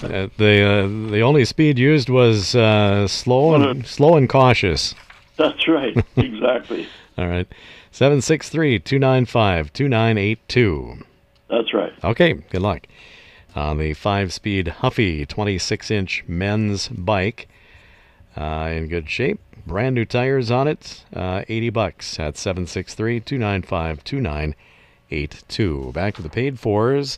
Uh, 0.01 0.29
the 0.37 0.63
uh, 0.63 1.11
the 1.11 1.19
only 1.19 1.43
speed 1.43 1.77
used 1.77 2.07
was 2.07 2.55
uh, 2.55 3.05
slow 3.05 3.53
and 3.53 3.85
slow 3.85 4.15
and 4.15 4.29
cautious. 4.29 4.95
That's 5.39 5.67
right, 5.69 5.97
exactly. 6.17 6.87
All 7.17 7.27
right, 7.27 7.47
seven 7.91 8.21
six 8.21 8.49
three 8.49 8.77
two 8.77 8.99
nine 8.99 9.25
five 9.25 9.71
two 9.73 9.87
nine 9.87 10.17
eight 10.17 10.45
two. 10.49 10.97
That's 11.49 11.73
right. 11.73 11.93
Okay, 12.03 12.33
good 12.33 12.61
luck. 12.61 12.85
On 13.55 13.77
the 13.77 13.93
five 13.93 14.31
speed 14.31 14.67
Huffy 14.67 15.25
26 15.25 15.89
inch 15.89 16.23
men's 16.27 16.89
bike. 16.89 17.47
Uh, 18.37 18.69
in 18.71 18.87
good 18.87 19.09
shape. 19.09 19.39
Brand 19.65 19.95
new 19.95 20.05
tires 20.05 20.51
on 20.51 20.67
it. 20.67 21.03
Uh, 21.13 21.43
80 21.49 21.69
bucks 21.71 22.19
at 22.19 22.37
763 22.37 23.21
295 23.21 24.03
2982. 24.03 25.91
Back 25.93 26.15
to 26.15 26.21
the 26.21 26.29
paid 26.29 26.59
fors. 26.59 27.17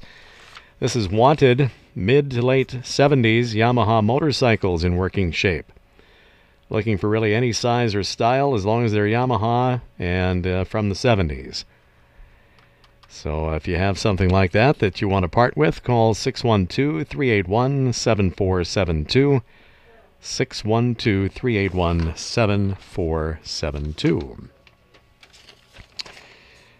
This 0.79 0.95
is 0.95 1.09
wanted 1.09 1.71
mid 1.93 2.31
to 2.31 2.41
late 2.41 2.69
70s 2.69 3.53
Yamaha 3.53 4.03
motorcycles 4.03 4.83
in 4.83 4.95
working 4.95 5.31
shape. 5.31 5.71
Looking 6.71 6.97
for 6.97 7.07
really 7.09 7.35
any 7.35 7.51
size 7.51 7.93
or 7.93 8.01
style 8.01 8.55
as 8.55 8.65
long 8.65 8.85
as 8.85 8.93
they're 8.93 9.05
Yamaha 9.05 9.81
and 9.99 10.47
uh, 10.47 10.63
from 10.63 10.87
the 10.87 10.95
70s. 10.95 11.65
So 13.09 13.49
if 13.49 13.67
you 13.67 13.75
have 13.75 13.99
something 13.99 14.29
like 14.29 14.53
that 14.53 14.79
that 14.79 15.01
you 15.01 15.09
want 15.09 15.23
to 15.23 15.27
part 15.27 15.57
with, 15.57 15.83
call 15.83 16.13
612 16.13 17.05
381 17.05 17.91
7472. 17.91 19.41
612 20.21 21.33
381 21.33 22.15
7472. 22.15 24.49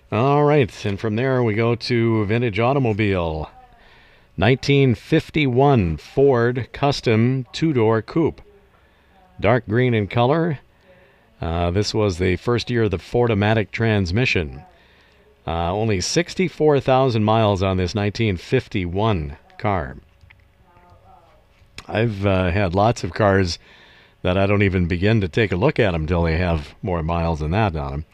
All 0.10 0.46
right, 0.46 0.86
and 0.86 0.98
from 0.98 1.18
there 1.18 1.44
we 1.44 1.54
go 1.54 1.76
to 1.76 2.26
Vintage 2.26 2.60
Automobile. 2.60 3.50
1951 4.38 5.98
Ford 5.98 6.70
Custom 6.72 7.46
two 7.52 7.74
door 7.74 8.02
coupe. 8.02 8.42
Dark 9.42 9.68
green 9.68 9.94
in 9.94 10.08
color. 10.08 10.60
Uh, 11.42 11.72
this 11.72 11.94
was 11.94 12.18
the 12.18 12.36
first 12.36 12.70
year 12.70 12.84
of 12.84 12.92
the 12.92 12.98
Fordomatic 12.98 13.72
transmission. 13.72 14.64
Uh, 15.46 15.74
only 15.74 16.00
64,000 16.00 17.24
miles 17.24 17.64
on 17.64 17.78
this 17.78 17.96
1951 17.96 19.38
car. 19.58 19.98
I've 21.88 22.26
uh, 22.26 22.52
had 22.52 22.76
lots 22.76 23.04
of 23.04 23.14
cars 23.14 23.58
that 24.22 24.38
I 24.38 24.46
don't 24.46 24.62
even 24.62 24.88
begin 24.88 25.20
to 25.22 25.28
take 25.28 25.52
a 25.52 25.56
look 25.58 25.80
at 25.80 25.92
them 25.92 26.04
until 26.04 26.24
they 26.24 26.38
have 26.38 26.76
more 26.84 27.02
miles 27.02 27.40
than 27.40 27.52
that 27.52 27.76
on 27.76 27.92
them. 27.92 28.06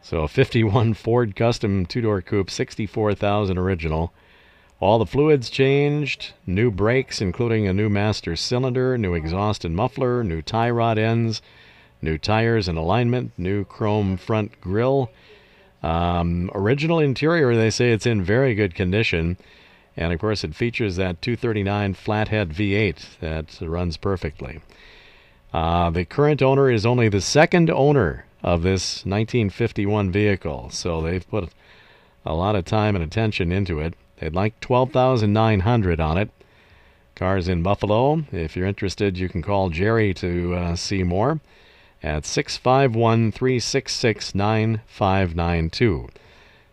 So 0.00 0.22
a 0.22 0.28
51 0.28 0.94
Ford 0.94 1.36
Custom 1.36 1.86
two-door 1.86 2.22
coupe, 2.22 2.50
64,000 2.50 3.58
original. 3.58 4.12
All 4.82 4.98
the 4.98 5.06
fluids 5.06 5.48
changed, 5.48 6.32
new 6.44 6.68
brakes, 6.68 7.20
including 7.20 7.68
a 7.68 7.72
new 7.72 7.88
master 7.88 8.34
cylinder, 8.34 8.98
new 8.98 9.14
exhaust 9.14 9.64
and 9.64 9.76
muffler, 9.76 10.24
new 10.24 10.42
tie 10.42 10.70
rod 10.70 10.98
ends, 10.98 11.40
new 12.02 12.18
tires 12.18 12.66
and 12.66 12.76
alignment, 12.76 13.30
new 13.38 13.64
chrome 13.64 14.16
front 14.16 14.60
grille. 14.60 15.08
Um, 15.84 16.50
original 16.52 16.98
interior, 16.98 17.54
they 17.54 17.70
say 17.70 17.92
it's 17.92 18.06
in 18.06 18.24
very 18.24 18.56
good 18.56 18.74
condition. 18.74 19.36
And 19.96 20.12
of 20.12 20.18
course, 20.18 20.42
it 20.42 20.56
features 20.56 20.96
that 20.96 21.22
239 21.22 21.94
flathead 21.94 22.50
V8 22.50 23.20
that 23.20 23.60
runs 23.60 23.96
perfectly. 23.96 24.62
Uh, 25.54 25.90
the 25.90 26.04
current 26.04 26.42
owner 26.42 26.68
is 26.68 26.84
only 26.84 27.08
the 27.08 27.20
second 27.20 27.70
owner 27.70 28.26
of 28.42 28.62
this 28.62 29.06
1951 29.06 30.10
vehicle, 30.10 30.70
so 30.70 31.00
they've 31.00 31.30
put 31.30 31.50
a 32.26 32.34
lot 32.34 32.56
of 32.56 32.64
time 32.64 32.96
and 32.96 33.04
attention 33.04 33.52
into 33.52 33.78
it. 33.78 33.94
They'd 34.22 34.34
like 34.36 34.60
12,900 34.60 35.98
on 35.98 36.16
it. 36.16 36.30
Cars 37.16 37.48
in 37.48 37.64
Buffalo. 37.64 38.22
If 38.30 38.56
you're 38.56 38.68
interested, 38.68 39.18
you 39.18 39.28
can 39.28 39.42
call 39.42 39.68
Jerry 39.68 40.14
to 40.14 40.54
uh, 40.54 40.76
see 40.76 41.02
more 41.02 41.40
at 42.04 42.24
651 42.24 43.32
366 43.32 44.36
9592. 44.36 46.08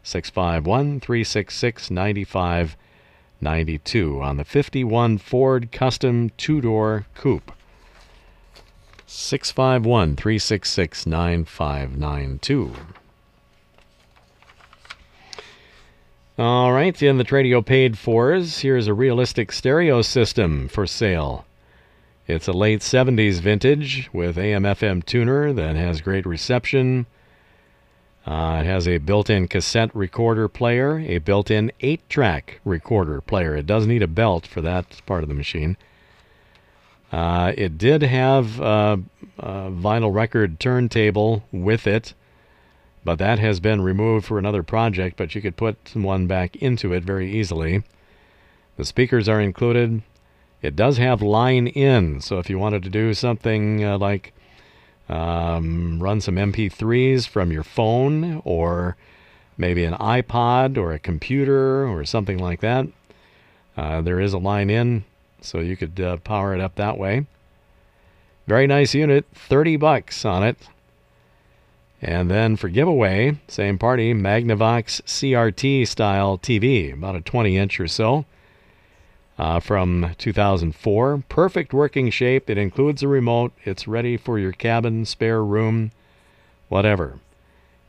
651 0.04 1.00
366 1.00 1.90
9592 1.90 4.22
on 4.22 4.38
the 4.38 4.46
51 4.46 5.18
Ford 5.18 5.72
Custom 5.72 6.30
two 6.38 6.62
door 6.62 7.08
coupe. 7.16 7.52
651 9.08 10.16
366 10.16 11.08
9592. 11.08 12.76
All 16.40 16.72
right, 16.72 17.04
in 17.04 17.18
the 17.18 17.26
Tradio 17.26 17.66
paid 17.66 17.98
fors, 17.98 18.60
here's 18.60 18.88
a 18.88 18.94
realistic 18.94 19.52
stereo 19.52 20.02
system 20.02 20.70
for 20.70 20.88
sale. 20.88 21.46
It's 22.28 22.48
a 22.48 22.54
late 22.54 22.80
70s 22.80 23.42
vintage 23.42 24.10
with 24.14 24.38
AM 24.38 24.64
FM 24.64 25.06
tuner 25.06 25.52
that 25.52 25.76
has 25.76 26.00
great 26.00 26.26
reception. 26.26 27.08
Uh, 28.26 28.62
it 28.62 28.66
has 28.66 28.88
a 28.88 29.00
built 29.00 29.30
in 29.30 29.50
cassette 29.50 29.94
recorder 29.94 30.48
player, 30.48 31.00
a 31.00 31.18
built 31.18 31.52
in 31.52 31.74
8 31.82 32.08
track 32.08 32.62
recorder 32.64 33.20
player. 33.20 33.54
It 33.58 33.66
does 33.66 33.86
need 33.86 34.02
a 34.02 34.08
belt 34.08 34.48
for 34.48 34.62
that 34.62 35.02
part 35.06 35.24
of 35.24 35.28
the 35.28 35.36
machine. 35.36 35.76
Uh, 37.12 37.52
it 37.58 37.78
did 37.78 38.02
have 38.02 38.62
uh, 38.62 38.96
a 39.40 39.70
vinyl 39.70 40.14
record 40.14 40.58
turntable 40.58 41.44
with 41.52 41.86
it 41.86 42.14
but 43.10 43.18
that 43.18 43.40
has 43.40 43.60
been 43.60 43.82
removed 43.82 44.28
for 44.28 44.38
another 44.38 44.62
project, 44.62 45.18
but 45.18 45.34
you 45.34 45.42
could 45.42 45.58
put 45.58 45.96
one 45.96 46.28
back 46.28 46.56
into 46.58 46.94
it 46.94 47.04
very 47.04 47.32
easily. 47.32 47.82
The 48.78 48.86
speakers 48.86 49.28
are 49.28 49.42
included. 49.42 50.04
It 50.62 50.76
does 50.76 50.98
have 50.98 51.24
line 51.24 51.66
in, 51.66 52.22
so 52.22 52.38
if 52.38 52.52
you 52.52 52.60
wanted 52.60 52.84
to 52.84 52.90
do 52.92 53.16
something 53.16 53.84
uh, 53.84 53.98
like 53.98 54.32
um, 55.10 56.00
run 56.00 56.22
some 56.22 56.36
MP3s 56.36 57.28
from 57.28 57.52
your 57.52 57.64
phone 57.64 58.44
or 58.46 58.96
maybe 59.58 59.86
an 59.86 59.96
iPod 59.96 60.78
or 60.78 60.92
a 60.92 61.00
computer 61.00 61.88
or 61.88 62.06
something 62.06 62.38
like 62.38 62.62
that, 62.62 62.86
uh, 63.76 64.02
there 64.02 64.20
is 64.20 64.34
a 64.34 64.38
line 64.38 64.70
in, 64.70 65.04
so 65.42 65.62
you 65.62 65.76
could 65.76 66.00
uh, 66.00 66.18
power 66.18 66.54
it 66.54 66.62
up 66.62 66.76
that 66.76 67.00
way. 67.00 67.26
Very 68.46 68.68
nice 68.68 68.94
unit, 68.94 69.26
30 69.34 69.78
bucks 69.78 70.26
on 70.26 70.44
it. 70.44 70.60
And 72.02 72.32
then 72.32 72.56
for 72.56 72.70
giveaway, 72.70 73.38
same 73.48 73.78
party, 73.78 74.14
Magnavox 74.14 75.02
CRT 75.02 75.88
style 75.88 76.38
TV, 76.38 76.94
about 76.94 77.16
a 77.16 77.22
20 77.22 77.58
inch 77.58 77.80
or 77.80 77.88
so, 77.88 78.26
uh, 79.38 79.60
from 79.60 80.16
2004. 80.18 81.24
Perfect 81.28 81.74
working 81.74 82.10
shape. 82.10 82.50
It 82.50 82.58
includes 82.58 83.04
a 83.04 83.08
remote. 83.08 83.52
It's 83.66 83.88
ready 83.88 84.16
for 84.16 84.40
your 84.40 84.54
cabin, 84.54 85.06
spare 85.06 85.44
room, 85.44 85.92
whatever. 86.70 87.20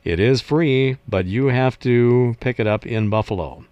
It 0.03 0.19
is 0.19 0.41
free, 0.41 0.97
but 1.07 1.27
you 1.27 1.47
have 1.47 1.79
to 1.81 2.37
pick 2.41 2.59
it 2.59 2.67
up 2.67 2.87
in 2.87 3.11
Buffalo. 3.11 3.65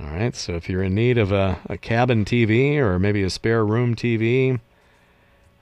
All 0.00 0.06
right, 0.06 0.34
so 0.34 0.54
if 0.54 0.68
you're 0.68 0.82
in 0.82 0.94
need 0.94 1.18
of 1.18 1.32
a, 1.32 1.58
a 1.68 1.76
cabin 1.76 2.24
TV 2.24 2.76
or 2.76 2.98
maybe 2.98 3.22
a 3.22 3.30
spare 3.30 3.64
room 3.64 3.96
TV, 3.96 4.60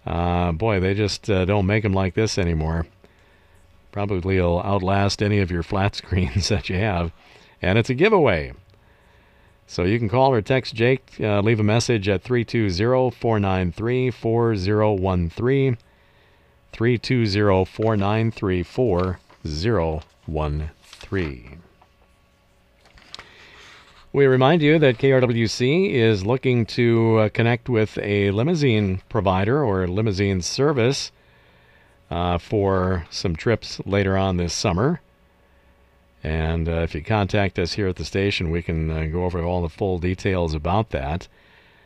uh, 0.06 0.52
boy, 0.52 0.78
they 0.78 0.94
just 0.94 1.28
uh, 1.30 1.44
don't 1.44 1.66
make 1.66 1.82
them 1.82 1.92
like 1.94 2.14
this 2.14 2.38
anymore. 2.38 2.86
Probably 3.96 4.36
will 4.36 4.60
outlast 4.62 5.22
any 5.22 5.38
of 5.38 5.50
your 5.50 5.62
flat 5.62 5.94
screens 5.96 6.50
that 6.50 6.68
you 6.68 6.76
have. 6.76 7.12
And 7.62 7.78
it's 7.78 7.88
a 7.88 7.94
giveaway. 7.94 8.52
So 9.66 9.84
you 9.84 9.98
can 9.98 10.10
call 10.10 10.34
or 10.34 10.42
text 10.42 10.74
Jake, 10.74 11.14
uh, 11.18 11.40
leave 11.40 11.60
a 11.60 11.64
message 11.64 12.06
at 12.06 12.22
320 12.22 13.10
493 13.10 14.10
4013. 14.10 15.78
320 16.72 17.64
493 17.64 18.62
4013. 18.62 21.62
We 24.12 24.26
remind 24.26 24.60
you 24.60 24.78
that 24.78 24.98
KRWC 24.98 25.92
is 25.92 26.26
looking 26.26 26.66
to 26.66 27.16
uh, 27.16 27.30
connect 27.30 27.70
with 27.70 27.96
a 28.02 28.30
limousine 28.30 29.00
provider 29.08 29.64
or 29.64 29.88
limousine 29.88 30.42
service 30.42 31.12
uh, 32.10 32.38
for 32.38 33.06
some 33.10 33.36
trips 33.36 33.80
later 33.84 34.16
on 34.16 34.36
this 34.36 34.52
summer. 34.52 35.00
And 36.22 36.68
uh, 36.68 36.82
if 36.82 36.94
you 36.94 37.02
contact 37.02 37.58
us 37.58 37.74
here 37.74 37.88
at 37.88 37.96
the 37.96 38.04
station, 38.04 38.50
we 38.50 38.62
can 38.62 38.90
uh, 38.90 39.04
go 39.06 39.24
over 39.24 39.42
all 39.42 39.62
the 39.62 39.68
full 39.68 39.98
details 39.98 40.54
about 40.54 40.90
that. 40.90 41.28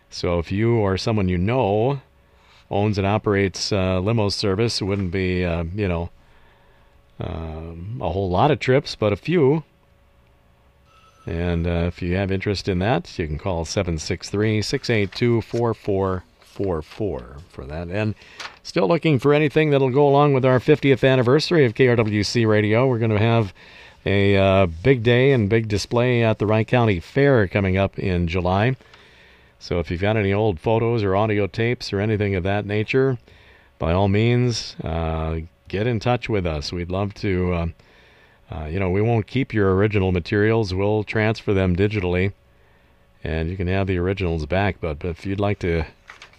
So 0.09 0.39
if 0.39 0.51
you 0.51 0.77
or 0.77 0.97
someone 0.97 1.29
you 1.29 1.39
know 1.39 2.01
owns 2.71 2.99
and 2.99 3.07
operates 3.07 3.73
uh, 3.73 4.01
limo 4.01 4.29
service, 4.29 4.81
it 4.81 4.85
wouldn't 4.85 5.11
be, 5.11 5.45
uh, 5.45 5.65
you 5.75 5.89
know, 5.89 6.11
um, 7.19 7.99
a 8.01 8.09
whole 8.09 8.31
lot 8.31 8.51
of 8.51 8.59
trips, 8.59 8.95
but 8.95 9.13
a 9.13 9.17
few. 9.17 9.63
And 11.27 11.67
uh, 11.67 11.85
if 11.87 12.01
you 12.01 12.17
have 12.17 12.33
interest 12.33 12.67
in 12.67 12.79
that, 12.79 13.19
you 13.19 13.27
can 13.27 13.39
call 13.39 13.65
763 13.65 14.63
682 14.63 15.43
4444 16.51 17.37
for 17.51 17.65
that. 17.67 17.89
And 17.89 18.15
Still 18.63 18.89
looking 18.89 19.19
for 19.19 19.33
anything 19.33 19.71
that'll 19.71 19.91
go 19.91 20.07
along 20.07 20.35
with 20.35 20.45
our 20.45 20.61
50th 20.61 21.09
anniversary 21.09 21.65
of 21.65 21.75
KRWC 21.75 22.47
Radio. 22.47 22.87
We're 22.87 22.99
going 22.99 23.11
to 23.11 23.19
have 23.19 23.55
a 24.05 24.37
uh, 24.37 24.67
big 24.67 25.03
day 25.03 25.33
and 25.33 25.49
big 25.49 25.67
display 25.67 26.23
at 26.23 26.39
the 26.39 26.47
Wright 26.47 26.69
County 26.69 27.01
Fair 27.01 27.49
coming 27.49 27.77
up 27.77 27.99
in 27.99 28.29
July. 28.29 28.77
So 29.59 29.79
if 29.79 29.91
you've 29.91 30.01
got 30.01 30.17
any 30.17 30.33
old 30.33 30.61
photos 30.61 31.03
or 31.03 31.17
audio 31.17 31.47
tapes 31.47 31.93
or 31.93 32.01
anything 32.01 32.35
of 32.35 32.45
that 32.45 32.67
nature, 32.67 33.19
by 33.79 33.93
all 33.93 34.09
means, 34.09 34.77
uh, 34.85 35.41
get 35.69 35.87
in 35.87 35.99
touch 35.99 36.29
with 36.29 36.47
us. 36.47 36.73
We'd 36.73 36.91
love 36.91 37.15
to. 37.15 37.53
Uh, 37.53 37.67
uh, 38.53 38.65
you 38.67 38.79
know, 38.79 38.91
we 38.91 39.01
won't 39.01 39.27
keep 39.27 39.55
your 39.55 39.75
original 39.75 40.13
materials. 40.13 40.75
We'll 40.75 41.05
transfer 41.05 41.55
them 41.55 41.77
digitally, 41.77 42.33
and 43.25 43.49
you 43.49 43.57
can 43.57 43.69
have 43.69 43.87
the 43.87 43.99
originals 43.99 44.45
back. 44.47 44.81
But, 44.81 44.99
but 44.99 45.09
if 45.09 45.25
you'd 45.25 45.41
like 45.41 45.61
to 45.61 45.87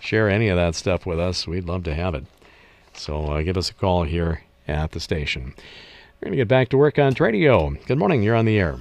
share 0.02 0.30
any 0.30 0.50
of 0.50 0.58
that 0.58 0.76
stuff 0.76 1.06
with 1.06 1.20
us, 1.20 1.48
we'd 1.48 1.66
love 1.66 1.84
to 1.86 1.94
have 1.94 2.16
it. 2.16 2.26
So 2.94 3.26
uh, 3.26 3.42
give 3.42 3.58
us 3.58 3.70
a 3.70 3.74
call 3.74 4.04
here 4.04 4.44
at 4.68 4.92
the 4.92 5.00
station. 5.00 5.54
We're 6.20 6.26
going 6.26 6.34
to 6.34 6.38
get 6.38 6.48
back 6.48 6.70
to 6.70 6.78
work 6.78 7.00
on 7.00 7.14
Tradio. 7.14 7.84
Good 7.86 7.98
morning. 7.98 8.22
You're 8.22 8.36
on 8.36 8.46
the 8.46 8.60
air. 8.60 8.80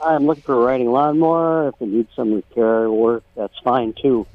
I'm 0.00 0.26
looking 0.26 0.42
for 0.42 0.54
a 0.54 0.58
riding 0.58 0.92
lawnmower. 0.92 1.68
If 1.68 1.74
it 1.80 1.88
needs 1.88 2.10
some 2.14 2.34
repair 2.34 2.90
work, 2.90 3.24
that's 3.34 3.58
fine 3.64 3.94
too. 4.00 4.26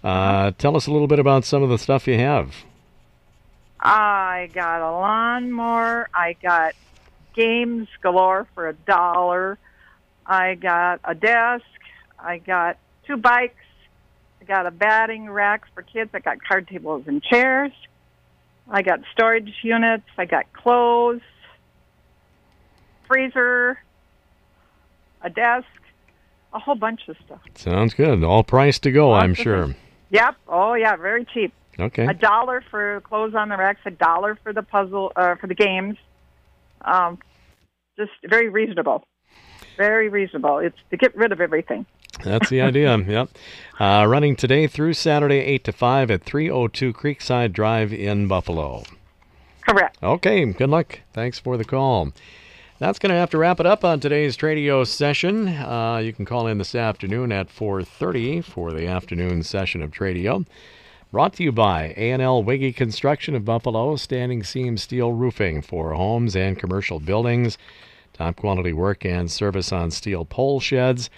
Uh, 0.03 0.51
tell 0.57 0.75
us 0.77 0.87
a 0.87 0.91
little 0.91 1.07
bit 1.07 1.19
about 1.19 1.43
some 1.45 1.63
of 1.63 1.69
the 1.69 1.77
stuff 1.77 2.07
you 2.07 2.17
have. 2.17 2.63
I 3.79 4.49
got 4.53 4.81
a 4.81 4.91
lawnmower. 4.91 6.09
I 6.13 6.35
got 6.41 6.73
games 7.33 7.87
galore 8.01 8.47
for 8.53 8.69
a 8.69 8.73
dollar. 8.73 9.57
I 10.25 10.55
got 10.55 11.01
a 11.03 11.13
desk. 11.15 11.65
I 12.19 12.37
got 12.37 12.77
two 13.05 13.17
bikes. 13.17 13.55
I 14.43 14.45
got 14.45 14.65
a 14.65 14.71
batting 14.71 15.29
rack 15.29 15.63
for 15.73 15.83
kids. 15.83 16.09
I 16.13 16.19
got 16.19 16.43
card 16.43 16.67
tables 16.67 17.03
and 17.07 17.23
chairs. 17.23 17.71
I 18.69 18.81
got 18.81 18.99
storage 19.13 19.53
units. 19.61 20.03
I 20.17 20.25
got 20.25 20.51
clothes, 20.51 21.21
freezer, 23.07 23.79
a 25.21 25.29
desk, 25.29 25.65
a 26.51 26.59
whole 26.59 26.75
bunch 26.75 27.07
of 27.07 27.15
stuff. 27.25 27.39
Sounds 27.55 27.93
good. 27.93 28.21
All 28.21 28.43
priced 28.43 28.83
to 28.83 28.91
go, 28.91 29.13
I'm 29.13 29.33
sure. 29.33 29.75
Yep. 30.09 30.35
Oh 30.49 30.73
yeah, 30.73 30.97
very 30.97 31.25
cheap. 31.33 31.53
Okay. 31.79 32.05
A 32.05 32.13
dollar 32.13 32.61
for 32.69 32.99
clothes 33.01 33.35
on 33.35 33.47
the 33.47 33.55
racks, 33.55 33.79
a 33.85 33.91
dollar 33.91 34.37
for 34.43 34.51
the 34.51 34.61
puzzle, 34.61 35.13
uh, 35.15 35.35
for 35.35 35.47
the 35.47 35.55
games. 35.55 35.95
Um, 36.81 37.17
just 37.97 38.11
very 38.27 38.49
reasonable. 38.49 39.05
Very 39.77 40.09
reasonable. 40.09 40.57
It's 40.57 40.77
to 40.91 40.97
get 40.97 41.15
rid 41.15 41.31
of 41.31 41.39
everything. 41.39 41.85
That's 42.23 42.49
the 42.49 42.61
idea. 42.61 42.97
yep. 43.07 43.29
Uh, 43.79 44.05
running 44.07 44.35
today 44.35 44.67
through 44.67 44.93
Saturday, 44.93 45.39
8 45.39 45.63
to 45.65 45.71
5 45.71 46.11
at 46.11 46.23
302 46.23 46.93
Creekside 46.93 47.53
Drive 47.53 47.93
in 47.93 48.27
Buffalo. 48.27 48.83
Correct. 49.61 49.97
Okay, 50.03 50.45
good 50.45 50.69
luck. 50.69 50.99
Thanks 51.13 51.39
for 51.39 51.57
the 51.57 51.65
call. 51.65 52.11
That's 52.79 52.99
going 52.99 53.11
to 53.11 53.15
have 53.15 53.29
to 53.29 53.37
wrap 53.37 53.59
it 53.59 53.65
up 53.65 53.85
on 53.85 53.99
today's 53.99 54.35
Tradio 54.35 54.85
session. 54.85 55.47
Uh, 55.47 56.01
you 56.03 56.11
can 56.11 56.25
call 56.25 56.47
in 56.47 56.57
this 56.57 56.75
afternoon 56.75 57.31
at 57.31 57.47
4.30 57.47 58.43
for 58.43 58.71
the 58.71 58.87
afternoon 58.87 59.43
session 59.43 59.81
of 59.81 59.91
Tradio. 59.91 60.45
Brought 61.11 61.33
to 61.33 61.43
you 61.43 61.51
by 61.51 61.93
A&L 61.95 62.43
Wiggy 62.43 62.73
Construction 62.73 63.35
of 63.35 63.45
Buffalo, 63.45 63.95
standing 63.95 64.43
seam 64.43 64.77
steel 64.77 65.13
roofing 65.13 65.61
for 65.61 65.93
homes 65.93 66.35
and 66.35 66.57
commercial 66.57 66.99
buildings. 66.99 67.57
Top 68.13 68.35
quality 68.35 68.73
work 68.73 69.05
and 69.05 69.31
service 69.31 69.71
on 69.71 69.91
steel 69.91 70.25
pole 70.25 70.59
sheds. 70.59 71.09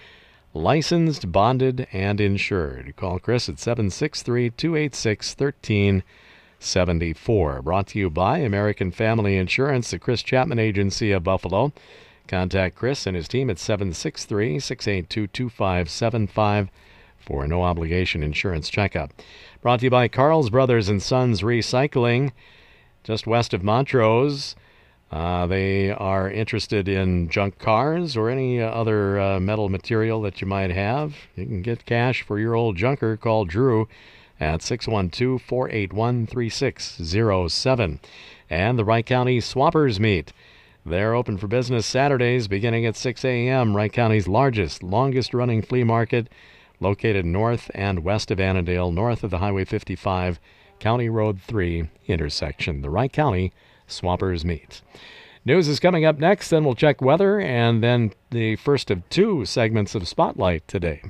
Licensed, 0.56 1.30
bonded, 1.30 1.86
and 1.92 2.18
insured. 2.18 2.96
Call 2.96 3.18
Chris 3.18 3.46
at 3.50 3.58
763 3.58 4.48
286 4.48 5.36
1374. 5.36 7.60
Brought 7.60 7.88
to 7.88 7.98
you 7.98 8.08
by 8.08 8.38
American 8.38 8.90
Family 8.90 9.36
Insurance, 9.36 9.90
the 9.90 9.98
Chris 9.98 10.22
Chapman 10.22 10.58
Agency 10.58 11.12
of 11.12 11.24
Buffalo. 11.24 11.74
Contact 12.26 12.74
Chris 12.74 13.06
and 13.06 13.14
his 13.14 13.28
team 13.28 13.50
at 13.50 13.58
763 13.58 14.58
682 14.58 15.26
2575 15.26 16.70
for 17.18 17.44
a 17.44 17.48
no 17.48 17.62
obligation 17.62 18.22
insurance 18.22 18.70
checkup. 18.70 19.12
Brought 19.60 19.80
to 19.80 19.86
you 19.86 19.90
by 19.90 20.08
Carl's 20.08 20.48
Brothers 20.48 20.88
and 20.88 21.02
Sons 21.02 21.42
Recycling, 21.42 22.32
just 23.04 23.26
west 23.26 23.52
of 23.52 23.62
Montrose. 23.62 24.56
Uh, 25.10 25.46
they 25.46 25.90
are 25.90 26.28
interested 26.28 26.88
in 26.88 27.28
junk 27.28 27.58
cars 27.58 28.16
or 28.16 28.28
any 28.28 28.60
uh, 28.60 28.68
other 28.68 29.20
uh, 29.20 29.38
metal 29.38 29.68
material 29.68 30.20
that 30.20 30.40
you 30.40 30.46
might 30.46 30.70
have. 30.70 31.14
You 31.36 31.46
can 31.46 31.62
get 31.62 31.86
cash 31.86 32.22
for 32.22 32.38
your 32.38 32.54
old 32.54 32.76
junker. 32.76 33.16
Call 33.16 33.44
Drew 33.44 33.88
at 34.40 34.62
612 34.62 35.40
481 35.40 36.26
3607. 36.26 38.00
And 38.50 38.78
the 38.78 38.84
Wright 38.84 39.06
County 39.06 39.38
Swappers 39.38 40.00
Meet. 40.00 40.32
They're 40.84 41.14
open 41.14 41.36
for 41.36 41.48
business 41.48 41.86
Saturdays 41.86 42.46
beginning 42.46 42.86
at 42.86 42.96
6 42.96 43.24
a.m. 43.24 43.76
Wright 43.76 43.92
County's 43.92 44.28
largest, 44.28 44.82
longest 44.82 45.34
running 45.34 45.62
flea 45.62 45.82
market, 45.82 46.28
located 46.78 47.24
north 47.24 47.70
and 47.74 48.04
west 48.04 48.30
of 48.30 48.38
Annandale, 48.38 48.92
north 48.92 49.24
of 49.24 49.30
the 49.30 49.38
Highway 49.38 49.64
55, 49.64 50.38
County 50.78 51.08
Road 51.08 51.40
3 51.40 51.88
intersection. 52.06 52.82
The 52.82 52.90
Wright 52.90 53.12
County 53.12 53.52
Swappers 53.88 54.44
Meet. 54.44 54.82
News 55.44 55.68
is 55.68 55.78
coming 55.78 56.04
up 56.04 56.18
next, 56.18 56.50
then 56.50 56.64
we'll 56.64 56.74
check 56.74 57.00
weather 57.00 57.38
and 57.40 57.82
then 57.82 58.12
the 58.30 58.56
first 58.56 58.90
of 58.90 59.08
two 59.10 59.44
segments 59.44 59.94
of 59.94 60.08
Spotlight 60.08 60.66
today. 60.66 61.02